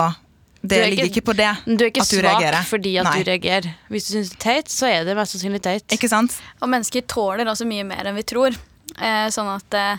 det 0.63 0.79
er 0.79 0.91
ligger 0.93 1.09
ikke- 1.11 1.19
ikke 1.19 1.27
på 1.33 1.37
det 1.43 1.51
Men 1.67 1.77
du 1.77 1.85
er 1.85 1.91
ikke 1.91 2.03
at 2.07 2.11
du 2.15 2.17
svak 2.21 2.31
reagerer. 2.31 2.63
fordi 2.71 2.97
at 3.01 3.05
Nei. 3.11 3.19
du 3.19 3.31
reagerer. 3.33 3.75
Hvis 3.91 4.07
du 4.07 4.15
syns 4.15 4.31
det 4.31 4.39
er 4.39 4.45
teit, 4.47 4.69
så 4.69 4.87
er 4.95 5.05
det 5.05 5.17
mest 5.19 5.35
sannsynlig 5.35 5.63
teit. 5.67 5.87
Ikke 5.89 6.09
sant? 6.09 6.39
Og 6.63 6.69
mennesker 6.71 7.03
tåler 7.03 7.49
også 7.51 7.67
mye 7.67 7.83
mer 7.83 8.05
enn 8.07 8.15
vi 8.15 8.23
tror. 8.23 8.55
Eh, 8.95 9.27
sånn 9.35 9.51
at 9.57 9.75
eh, 9.75 9.97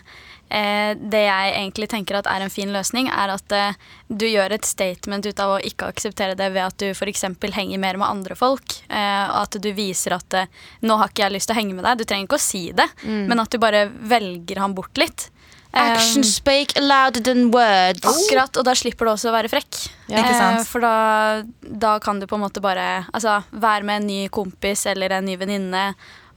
det 0.51 1.21
jeg 1.23 1.51
egentlig 1.55 1.87
tenker 1.91 2.17
at 2.19 2.27
er 2.27 2.43
en 2.43 2.51
fin 2.51 2.71
løsning, 2.73 3.07
er 3.07 3.31
at 3.31 3.55
eh, 3.55 3.77
du 4.07 4.25
gjør 4.27 4.57
et 4.57 4.67
statement 4.67 5.25
ut 5.25 5.39
av 5.39 5.55
å 5.55 5.59
ikke 5.63 5.87
akseptere 5.93 6.35
det 6.39 6.49
ved 6.51 6.65
at 6.65 6.77
du 6.81 6.89
f.eks. 6.91 7.23
henger 7.55 7.79
mer 7.79 7.99
med 8.01 8.09
andre 8.09 8.35
folk. 8.35 8.77
Eh, 8.89 9.25
og 9.31 9.37
at 9.45 9.59
du 9.63 9.69
viser 9.77 10.17
at 10.17 10.37
eh, 10.37 10.49
'nå 10.83 10.97
har 10.99 11.11
ikke 11.11 11.23
jeg 11.23 11.37
lyst 11.37 11.51
til 11.51 11.55
å 11.55 11.61
henge 11.61 11.77
med 11.77 11.87
deg'. 11.87 12.01
Du 12.01 12.05
trenger 12.05 12.27
ikke 12.27 12.41
å 12.41 12.49
si 12.51 12.63
det, 12.75 12.89
men 13.03 13.39
at 13.39 13.51
du 13.51 13.61
bare 13.61 13.87
velger 13.87 14.59
han 14.59 14.75
bort 14.75 14.99
litt. 14.99 15.29
Eh, 15.73 15.91
Action 15.91 16.23
speak 16.23 16.79
louder 16.79 17.21
than 17.23 17.51
words. 17.51 18.03
Akkurat, 18.03 18.57
og 18.57 18.65
da 18.67 18.73
slipper 18.75 19.07
du 19.07 19.13
også 19.13 19.29
å 19.31 19.35
være 19.35 19.51
frekk. 19.51 19.77
Ja. 20.11 20.23
Eh, 20.25 20.63
for 20.67 20.83
da, 20.83 21.43
da 21.61 21.95
kan 22.03 22.19
du 22.19 22.27
på 22.27 22.35
en 22.35 22.43
måte 22.43 22.63
bare 22.63 23.05
altså, 23.13 23.39
være 23.51 23.87
med 23.87 24.01
en 24.01 24.09
ny 24.09 24.25
kompis 24.33 24.83
eller 24.91 25.15
en 25.15 25.29
ny 25.29 25.37
venninne, 25.39 25.85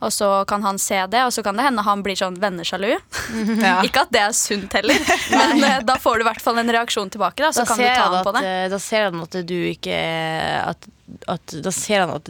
og 0.05 0.13
så 0.13 0.29
kan 0.51 0.63
han 0.67 0.79
se 0.79 0.99
det, 1.11 1.23
og 1.27 1.33
så 1.35 1.43
kan 1.47 1.57
det 1.59 1.65
hende 1.67 1.83
han 1.87 2.03
blir 2.05 2.19
sånn 2.21 2.37
vennesjalu. 2.43 2.93
Ja. 3.65 3.79
Ikke 3.87 4.03
at 4.05 4.11
det 4.13 4.21
er 4.21 4.33
sunt 4.37 4.73
heller, 4.77 4.99
men 5.33 5.63
eh, 5.65 5.79
da 5.87 5.97
får 6.01 6.19
du 6.21 6.25
i 6.25 6.29
hvert 6.29 6.43
fall 6.45 6.59
en 6.61 6.71
reaksjon 6.77 7.11
tilbake. 7.15 7.41
Da, 7.43 7.53
så 7.57 7.65
Da 7.65 7.77
ser, 7.79 7.95
på 8.25 8.33
at, 8.35 8.39
det. 8.41 8.51
eh, 8.51 8.67
da 8.73 8.79
ser 8.83 9.07
han 9.09 9.23
at 9.25 9.37
du 9.49 9.55
ikke 9.71 9.97
at, 10.61 10.89
at, 11.33 11.55
Da 11.65 11.73
ser 11.75 12.05
han 12.05 12.13
at 12.17 12.29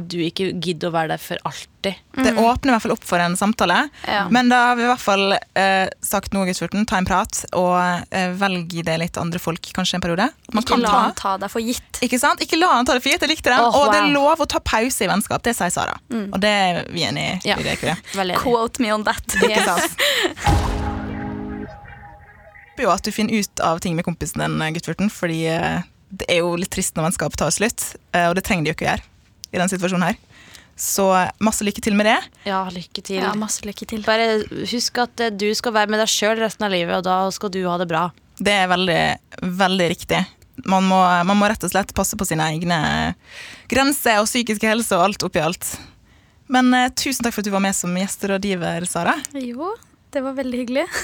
du 0.00 0.18
ikke 0.24 0.50
gidder 0.62 0.90
å 0.90 0.94
være 0.94 1.12
der 1.14 1.22
for 1.22 1.40
alltid. 1.48 1.98
Det 2.16 2.32
åpner 2.36 2.70
i 2.70 2.74
hvert 2.74 2.84
fall 2.84 2.94
opp 2.94 3.04
for 3.08 3.22
en 3.22 3.36
samtale. 3.38 3.76
Ja. 4.06 4.26
Men 4.32 4.50
da 4.52 4.60
har 4.68 4.78
vi 4.78 4.84
i 4.84 4.88
hvert 4.90 5.02
fall 5.02 5.34
eh, 5.34 5.86
sagt 6.04 6.34
noe, 6.36 6.46
gutt 6.48 6.60
14. 6.60 6.84
Ta 6.88 7.00
en 7.00 7.08
prat, 7.08 7.42
og 7.56 7.76
eh, 8.14 8.34
velg 8.40 8.76
det 8.86 8.96
litt 9.00 9.20
andre 9.20 9.40
folk 9.42 9.72
kanskje 9.76 9.98
en 9.98 10.04
periode. 10.04 10.28
Man 10.52 10.64
Ikke 10.64 10.76
kan 10.76 10.84
la 10.84 10.90
ta 10.92 11.02
han 11.04 11.16
ta 11.20 11.34
deg 11.44 11.52
for 11.52 11.64
gitt. 11.64 12.02
Ikke 12.04 12.20
sant? 12.22 12.44
Ikke 12.44 12.60
la 12.60 12.72
han 12.76 12.88
ta 12.88 12.96
deg 12.96 13.04
for 13.04 13.14
gitt. 13.14 13.26
Jeg 13.26 13.32
likte 13.32 13.52
det. 13.52 13.60
Åh, 13.60 13.80
og 13.80 13.92
det 13.94 14.02
er 14.02 14.10
lov 14.14 14.44
å 14.44 14.48
ta 14.50 14.62
pause 14.64 15.06
i 15.06 15.10
vennskap. 15.10 15.44
Det 15.46 15.56
sier 15.56 15.72
Sara. 15.74 15.96
Og 16.20 16.40
det 16.42 16.50
er 16.50 16.82
vi 16.92 17.06
enig 17.08 17.26
i. 17.26 17.38
Ja. 17.52 17.60
i 17.60 17.66
det. 17.66 17.96
Quote 18.42 18.82
me 18.82 18.92
on 18.94 19.06
that. 19.08 19.38
Ikke 19.40 19.64
sant? 19.66 19.98
håper 22.80 22.82
jo 22.86 22.92
at 22.94 23.04
du 23.04 23.12
finner 23.12 23.40
ut 23.40 23.60
av 23.60 23.78
ting 23.78 23.96
med 23.96 24.04
kompisen 24.04 24.40
din, 24.40 24.74
guttfurten, 24.74 25.10
fordi 25.12 25.46
eh, 25.52 25.82
det 26.10 26.26
er 26.28 26.42
jo 26.42 26.56
litt 26.58 26.72
trist 26.72 26.96
når 26.96 27.10
vennskap 27.10 27.36
tar 27.38 27.52
slutt, 27.54 27.94
eh, 28.16 28.28
og 28.30 28.36
det 28.38 28.44
trenger 28.46 28.64
de 28.64 28.72
jo 28.72 28.78
ikke 28.78 28.86
å 28.88 28.92
gjøre 28.92 29.09
i 29.50 29.60
den 29.60 29.70
situasjonen 29.72 30.08
her. 30.10 30.18
Så 30.80 31.04
masse 31.44 31.64
lykke 31.66 31.82
til 31.84 31.96
med 31.98 32.08
det. 32.08 32.16
Ja, 32.48 32.62
lykke 32.72 33.02
til. 33.04 33.18
Ja, 33.20 33.34
masse 33.36 33.66
lykke 33.68 33.84
til. 33.90 34.00
Bare 34.06 34.40
husk 34.70 35.00
at 35.02 35.20
eh, 35.20 35.32
du 35.34 35.50
skal 35.56 35.74
være 35.76 35.92
med 35.92 36.00
deg 36.00 36.08
sjøl 36.08 36.40
resten 36.40 36.64
av 36.64 36.72
livet, 36.72 36.94
og 36.96 37.04
da 37.04 37.18
skal 37.34 37.52
du 37.52 37.60
ha 37.68 37.76
det 37.80 37.88
bra. 37.90 38.06
Det 38.40 38.54
er 38.62 38.70
veldig, 38.70 39.02
veldig 39.60 39.88
riktig. 39.92 40.22
Man 40.64 40.86
må, 40.88 40.98
man 41.28 41.36
må 41.40 41.48
rett 41.48 41.64
og 41.64 41.72
slett 41.72 41.92
passe 41.96 42.16
på 42.20 42.26
sine 42.28 42.46
egne 42.52 42.80
grenser 43.68 44.20
og 44.20 44.28
psykiske 44.28 44.68
helse 44.68 44.96
og 44.96 45.10
alt 45.10 45.28
oppi 45.28 45.44
alt. 45.44 45.68
Men 46.50 46.72
eh, 46.74 46.88
tusen 46.96 47.26
takk 47.26 47.36
for 47.36 47.44
at 47.44 47.50
du 47.50 47.54
var 47.54 47.64
med 47.64 47.76
som 47.76 47.92
gjesterådgiver, 48.00 48.88
Sara. 48.88 49.18
Jo, 49.36 49.74
det 50.16 50.24
var 50.24 50.38
veldig 50.40 50.64
hyggelig. 50.64 50.88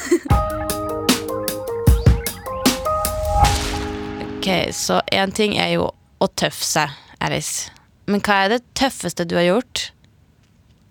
Ok, 4.47 4.73
Så 4.73 5.01
én 5.11 5.33
ting 5.35 5.57
er 5.59 5.73
jo 5.75 5.89
å 6.23 6.27
tøffe 6.39 6.63
seg, 6.63 6.93
Alice. 7.19 7.76
Men 8.07 8.23
hva 8.23 8.41
er 8.45 8.57
det 8.57 8.63
tøffeste 8.79 9.27
du 9.29 9.35
har 9.39 9.47
gjort? 9.49 9.91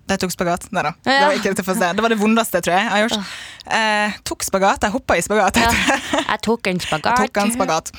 Jeg 0.06 0.19
tok 0.21 0.34
spagat. 0.36 0.67
Nei 0.75 0.84
da. 0.86 0.91
Det 1.01 1.13
Ja. 1.15 1.28
var 1.28 1.34
ikke 1.34 1.49
det 1.56 1.58
tøffeste. 1.63 1.88
Det 1.97 2.04
var 2.06 2.10
det 2.13 2.19
vondeste, 2.19 2.60
tror 2.62 2.75
jeg 2.75 2.84
jeg 2.84 2.91
har 2.91 3.08
gjort. 3.08 3.32
Eh, 3.73 4.17
tok 4.23 4.43
spagat. 4.45 4.84
Jeg 4.86 4.91
hoppa 4.93 5.15
i 5.17 5.21
spagat. 5.25 5.56
Ja. 5.58 5.71
Jeg 6.36 6.41
tok 6.45 6.67
en 6.69 6.80
spagat. 6.80 7.17
Jeg 7.23 7.32
tok 7.34 7.39
en 7.41 7.54
spagat. 7.56 7.89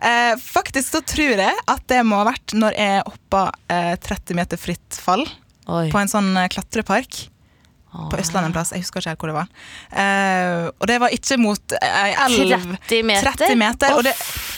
Eh, 0.00 0.34
faktisk 0.38 0.92
så 0.94 1.00
tror 1.02 1.34
jeg 1.42 1.54
at 1.66 1.82
det 1.90 2.04
må 2.06 2.20
ha 2.20 2.28
vært 2.30 2.54
når 2.54 2.76
jeg 2.78 3.02
hoppa 3.08 3.42
eh, 3.68 3.96
30 3.98 4.34
meter 4.38 4.56
fritt 4.60 4.94
fall 5.02 5.24
Oi. 5.66 5.88
på 5.90 5.98
en 5.98 6.08
sånn 6.12 6.30
eh, 6.38 6.46
klatrepark. 6.54 7.24
På 7.90 8.18
Østlandet 8.20 8.50
en 8.50 8.54
plass. 8.54 8.70
Jeg 8.74 8.84
husker 8.84 9.02
ikke 9.02 9.10
helt 9.14 9.22
hvor 9.24 9.30
det 9.32 9.36
var. 9.38 9.48
Uh, 9.90 10.68
og 10.78 10.86
det 10.90 10.98
var 11.02 11.14
ikke 11.14 11.38
mot 11.42 11.74
ei 11.80 12.12
elv. 12.14 12.76
30 12.86 13.02
meter? 13.08 13.32
30 13.34 13.56
meter 13.58 13.96
og 13.96 14.04
det, 14.06 14.12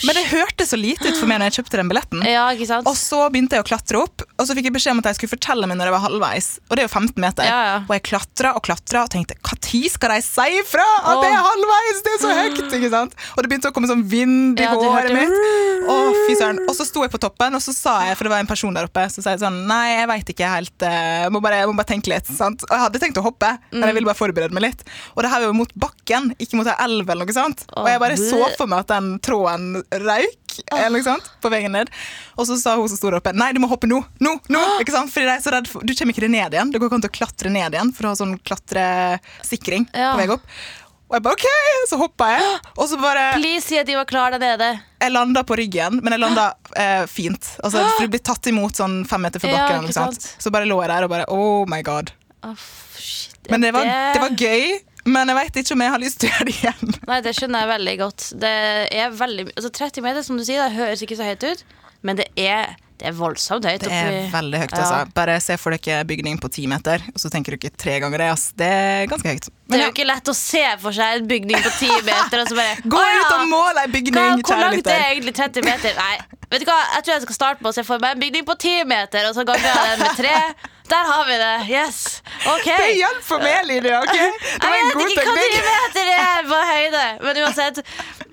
men 0.07 0.19
det 0.19 0.25
hørtes 0.33 0.73
så 0.73 0.79
lite 0.79 1.09
ut 1.09 1.17
for 1.17 1.31
meg 1.31 1.41
når 1.41 1.49
jeg 1.51 1.63
kjøpte 1.63 1.81
den 1.81 1.91
billetten. 1.93 2.25
Ja, 2.29 2.45
ikke 2.53 2.69
sant? 2.69 2.89
Og 2.91 2.97
så 2.99 3.23
begynte 3.33 3.57
jeg 3.57 3.65
å 3.65 3.69
klatre 3.69 4.03
opp, 4.03 4.25
og 4.37 4.45
så 4.49 4.57
fikk 4.59 4.69
jeg 4.69 4.77
beskjed 4.77 4.97
om 4.97 5.03
at 5.03 5.09
jeg 5.13 5.21
skulle 5.21 5.33
fortelle 5.37 5.69
meg 5.71 5.81
når 5.81 5.89
jeg 5.91 5.97
var 5.97 6.05
halvveis. 6.07 6.51
Og 6.69 6.77
det 6.77 6.85
er 6.85 6.89
jo 6.91 6.93
15 6.93 7.25
meter. 7.25 7.49
Ja, 7.49 7.61
ja. 7.71 7.77
Og 7.87 7.95
jeg 7.97 8.05
klatra 8.11 8.53
og 8.59 8.65
klatra 8.69 9.07
og 9.07 9.13
tenkte 9.15 9.39
når 9.43 9.89
skal 9.89 10.13
de 10.13 10.21
si 10.25 10.59
ifra 10.61 10.85
at 11.01 11.21
det 11.23 11.29
er 11.33 11.39
halvveis? 11.47 12.01
Det 12.05 12.13
er 12.13 12.19
så 12.21 12.33
høyt! 12.37 12.59
ikke 12.77 12.91
sant? 12.93 13.15
Og 13.37 13.43
det 13.45 13.49
begynte 13.51 13.71
å 13.71 13.75
komme 13.75 13.89
sånn 13.89 14.03
vind 14.09 14.61
i 14.61 14.67
Ja, 14.67 14.75
håret 14.77 15.15
mitt. 15.17 15.33
Å, 15.89 15.95
fy 16.27 16.35
søren. 16.39 16.61
Og 16.69 16.77
så 16.77 16.85
sto 16.87 17.03
jeg 17.05 17.13
på 17.15 17.21
toppen, 17.23 17.57
og 17.57 17.63
så 17.65 17.73
sa 17.75 17.95
jeg, 18.09 18.19
for 18.19 18.29
det 18.29 18.33
var 18.35 18.43
en 18.45 18.51
person 18.51 18.75
der 18.77 18.89
oppe, 18.89 19.07
så 19.13 19.25
sa 19.25 19.33
jeg 19.35 19.41
sånn 19.43 19.63
Nei, 19.71 19.95
jeg 19.97 20.09
veit 20.11 20.33
ikke 20.35 20.51
helt. 20.53 20.77
eh, 20.85 21.23
Jeg 21.25 21.33
må 21.35 21.41
bare, 21.45 21.63
jeg 21.63 21.71
må 21.71 21.77
bare 21.79 21.89
tenke 21.89 22.13
litt. 22.13 22.29
Sant? 22.29 22.65
Og 22.69 22.75
jeg 22.75 22.85
hadde 22.85 23.01
tenkt 23.03 23.21
å 23.22 23.22
hoppe, 23.25 23.51
men 23.73 23.87
jeg 23.89 23.95
ville 23.99 24.09
bare 24.11 24.19
forberede 24.19 24.53
meg 24.57 24.67
litt. 24.69 24.85
Og 25.17 25.23
det 25.25 25.31
her 25.33 25.41
var 25.45 25.49
jo 25.51 25.57
mot 25.59 25.73
bakken, 25.87 26.31
ikke 26.43 26.59
mot 26.61 26.69
ei 26.69 26.77
elv 26.85 27.09
eller 27.11 27.27
noe 27.29 27.37
sånt. 27.37 27.65
Og 27.77 27.89
jeg 27.91 28.01
bare 28.03 28.19
så 28.21 28.43
for 28.59 28.71
meg 28.71 28.85
at 28.85 28.93
den 28.95 29.13
tråden 29.25 29.83
røyk. 30.03 30.39
eller 30.69 30.91
noe 30.99 31.07
sånt, 31.07 31.31
på 31.41 31.49
veien 31.49 31.73
ned. 31.73 31.89
Og 32.37 32.45
så 32.47 32.59
sa 32.61 32.75
hun 32.77 32.89
som 32.93 32.99
sto 33.01 33.09
der 33.09 33.17
oppe, 33.23 33.33
nei, 33.33 33.53
du 33.57 33.61
må 33.63 33.71
hoppe 33.71 33.89
nå. 33.89 34.03
Nå! 34.21 34.35
nå, 34.53 34.61
ikke 34.85 34.93
sant? 34.93 35.09
Fordi 35.15 35.25
de 35.31 35.33
er 35.39 35.41
så 35.45 35.55
redd 35.55 35.71
for, 35.71 35.81
Du 35.87 35.95
kommer 35.97 36.13
ikke 36.13 36.29
ned 36.29 36.53
igjen. 36.53 36.71
Du 36.75 36.79
går 36.79 36.91
ikke 36.91 36.99
an 37.01 37.07
til 37.07 37.13
å 37.15 37.19
klatre 37.21 37.53
ned 37.55 37.73
igjen 37.79 37.93
for 37.97 38.05
å 38.05 38.13
ha 38.13 38.19
sånn 38.21 38.37
klatresikring 38.45 39.89
Ja. 39.95 40.13
på 40.13 40.19
vei 40.23 40.29
opp. 40.35 40.45
Og 41.13 41.17
jeg 41.19 41.25
bare 41.27 41.37
OK, 41.37 41.47
så 41.91 41.97
hoppa 42.01 42.27
jeg. 42.33 42.53
Og 42.81 42.87
så 42.89 42.97
bare 43.01 43.25
Please 43.37 43.67
si 43.69 43.77
at 43.77 43.85
de 43.87 43.97
var 43.99 44.07
klar 44.09 44.33
der 44.33 44.41
nede. 44.41 44.71
Jeg 45.03 45.13
landa 45.13 45.43
på 45.45 45.57
ryggen, 45.61 45.99
men 46.01 46.15
jeg 46.15 46.23
landa 46.23 46.47
eh, 46.75 47.05
fint. 47.11 47.51
Altså, 47.63 47.83
du 48.01 48.07
blir 48.09 48.23
tatt 48.25 48.47
imot 48.49 48.81
sånn 48.81 49.03
fem 49.09 49.21
meter 49.27 49.43
fra 49.43 49.51
bakken. 49.53 49.93
sant. 49.93 50.25
Så 50.41 50.49
bare 50.55 50.65
lå 50.65 50.79
jeg 50.81 50.89
der 50.89 51.05
og 51.05 51.11
bare 51.13 51.27
Oh 51.29 51.67
my 51.69 51.83
god. 51.85 52.15
Åh, 52.43 52.65
shit. 52.99 53.51
Men 53.51 53.65
det 53.65 53.73
var, 53.75 53.87
det 53.87 54.23
var 54.23 54.35
gøy. 54.39 54.81
Men 55.03 55.33
jeg 55.33 55.39
veit 55.39 55.57
ikke 55.59 55.75
om 55.75 55.83
jeg 55.83 55.93
har 55.97 56.03
lyst 56.03 56.21
til 56.23 56.31
å 56.31 56.37
gjøre 56.37 56.47
det 56.47 56.55
igjen. 56.61 56.95
Nei, 57.11 57.19
det 57.25 57.35
skjønner 57.35 57.65
jeg 57.65 57.71
veldig 57.73 57.97
godt. 58.05 58.29
Det 58.45 58.55
er 59.03 59.17
veldig 59.19 59.49
altså 59.51 59.71
30 59.83 60.05
meter, 60.05 60.25
som 60.27 60.39
du 60.39 60.47
sier, 60.47 60.63
det 60.63 60.79
høres 60.79 61.03
ikke 61.03 61.19
så 61.19 61.27
høyt 61.27 61.47
ut, 61.49 61.65
men 62.07 62.19
det 62.21 62.29
er, 62.39 62.77
det 63.01 63.09
er 63.11 63.17
voldsomt 63.19 63.67
høyt. 63.67 63.83
Det 63.83 63.91
er 63.91 64.29
veldig 64.31 64.61
høyt. 64.63 64.77
Ja. 64.77 64.85
altså. 64.85 65.15
Bare 65.17 65.41
se 65.43 65.57
for 65.59 65.75
dere 65.75 66.05
bygning 66.07 66.39
på 66.43 66.51
ti 66.55 66.69
meter, 66.71 67.03
og 67.11 67.19
så 67.19 67.33
tenker 67.35 67.57
du 67.57 67.59
ikke 67.59 67.73
tre 67.75 67.97
ganger 68.05 68.23
det. 68.23 68.29
Altså. 68.37 68.55
Det 68.63 68.69
er 68.79 69.11
ganske 69.11 69.35
høyt. 69.35 69.49
Det 69.73 69.81
er 69.81 69.85
jo 69.89 69.95
ikke 69.97 70.07
lett 70.07 70.31
å 70.31 70.37
se 70.39 70.63
for 70.85 70.95
seg 70.95 71.19
en 71.19 71.27
bygning 71.33 71.65
på 71.65 71.73
10 71.81 71.99
meter, 72.11 72.45
og 72.45 72.53
så 72.53 72.61
bare 72.61 72.93
gå 72.95 73.03
ja, 73.09 73.17
ut 73.25 73.35
og 73.41 73.49
mål 73.51 73.83
ei 73.83 73.89
bygning, 73.97 74.45
Hvor 74.47 74.63
langt 74.63 74.93
er 74.93 75.09
egentlig 75.09 75.35
30 75.41 75.67
meter? 75.67 75.99
Nei, 75.99 76.45
vet 76.47 76.63
du 76.63 76.71
hva, 76.71 76.79
jeg 77.01 77.09
tror 77.09 77.17
jeg 77.17 77.27
skal 77.27 77.41
starte 77.41 77.67
med 77.67 77.73
å 77.73 77.75
se 77.75 77.87
for 77.91 78.03
meg 78.03 78.15
en 78.15 78.23
bygning 78.23 78.47
på 78.47 78.55
10 78.55 78.87
meter, 78.93 79.27
og 79.33 79.35
så 79.35 79.49
ganger 79.51 79.67
jeg 79.67 79.91
den 79.97 80.07
med 80.07 80.23
tre. 80.23 80.37
Der 80.93 81.05
har 81.09 81.25
vi 81.29 81.37
det. 81.41 81.53
Yes. 81.73 81.99
OK. 82.53 82.67
Det 82.69 83.13
for 83.25 83.41
meg, 83.41 83.65
Line. 83.69 83.93
ok? 84.03 84.13
Det 84.13 84.67
var 84.69 84.75
Jeg 84.77 84.83
en 84.83 84.89
vet 84.89 84.99
god 84.99 85.13
ikke 85.13 85.25
hva 85.25 85.37
teknikk. 85.37 85.55
10 85.57 85.69
meter 85.69 86.11
er 86.17 86.49
på 86.51 86.59
høyde, 86.73 87.05
men 87.25 87.41
uansett. 87.47 87.81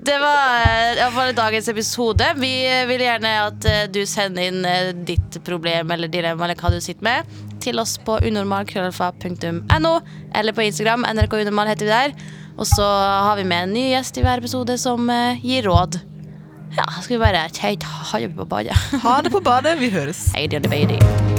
Det 0.10 0.16
var 0.20 0.66
iallfall 0.66 0.98
i 0.98 1.00
hvert 1.00 1.16
fall 1.20 1.34
dagens 1.38 1.70
episode. 1.72 2.28
Vi 2.40 2.52
eh, 2.68 2.84
vil 2.90 3.04
gjerne 3.04 3.32
at 3.46 3.68
eh, 3.70 3.86
du 3.92 4.02
sender 4.08 4.50
inn 4.50 4.60
eh, 4.68 4.92
ditt 5.08 5.40
problem 5.48 5.92
eller 5.96 6.12
dilemma 6.12 6.48
eller 6.48 6.60
hva 6.60 6.72
du 6.74 6.80
sitter 6.84 7.04
med, 7.06 7.32
til 7.64 7.80
oss 7.80 7.98
på 8.04 8.18
unormal.krøllalfa.no 8.28 9.94
eller 10.36 10.56
på 10.56 10.68
Instagram. 10.68 11.08
NRK 11.16 11.40
Unormal 11.44 11.72
heter 11.74 11.88
vi 11.90 11.96
der. 11.96 12.16
Og 12.60 12.68
så 12.68 12.84
har 12.84 13.36
vi 13.40 13.48
med 13.48 13.70
en 13.70 13.76
ny 13.76 13.86
gjest 13.94 14.20
i 14.20 14.24
hver 14.26 14.44
episode 14.44 14.76
som 14.82 15.08
eh, 15.14 15.40
gir 15.46 15.68
råd. 15.68 16.02
Ja, 16.76 16.86
skal 17.02 17.16
vi 17.16 17.24
bare 17.24 17.48
ha 17.48 18.20
det 18.20 18.36
på 18.36 18.46
badet. 18.46 18.76
Ha 19.04 19.20
det 19.26 19.32
på 19.34 19.42
badet. 19.42 19.80
Vi 19.80 19.90
høres. 19.96 20.28
Hei, 20.36 20.48
det 20.48 21.39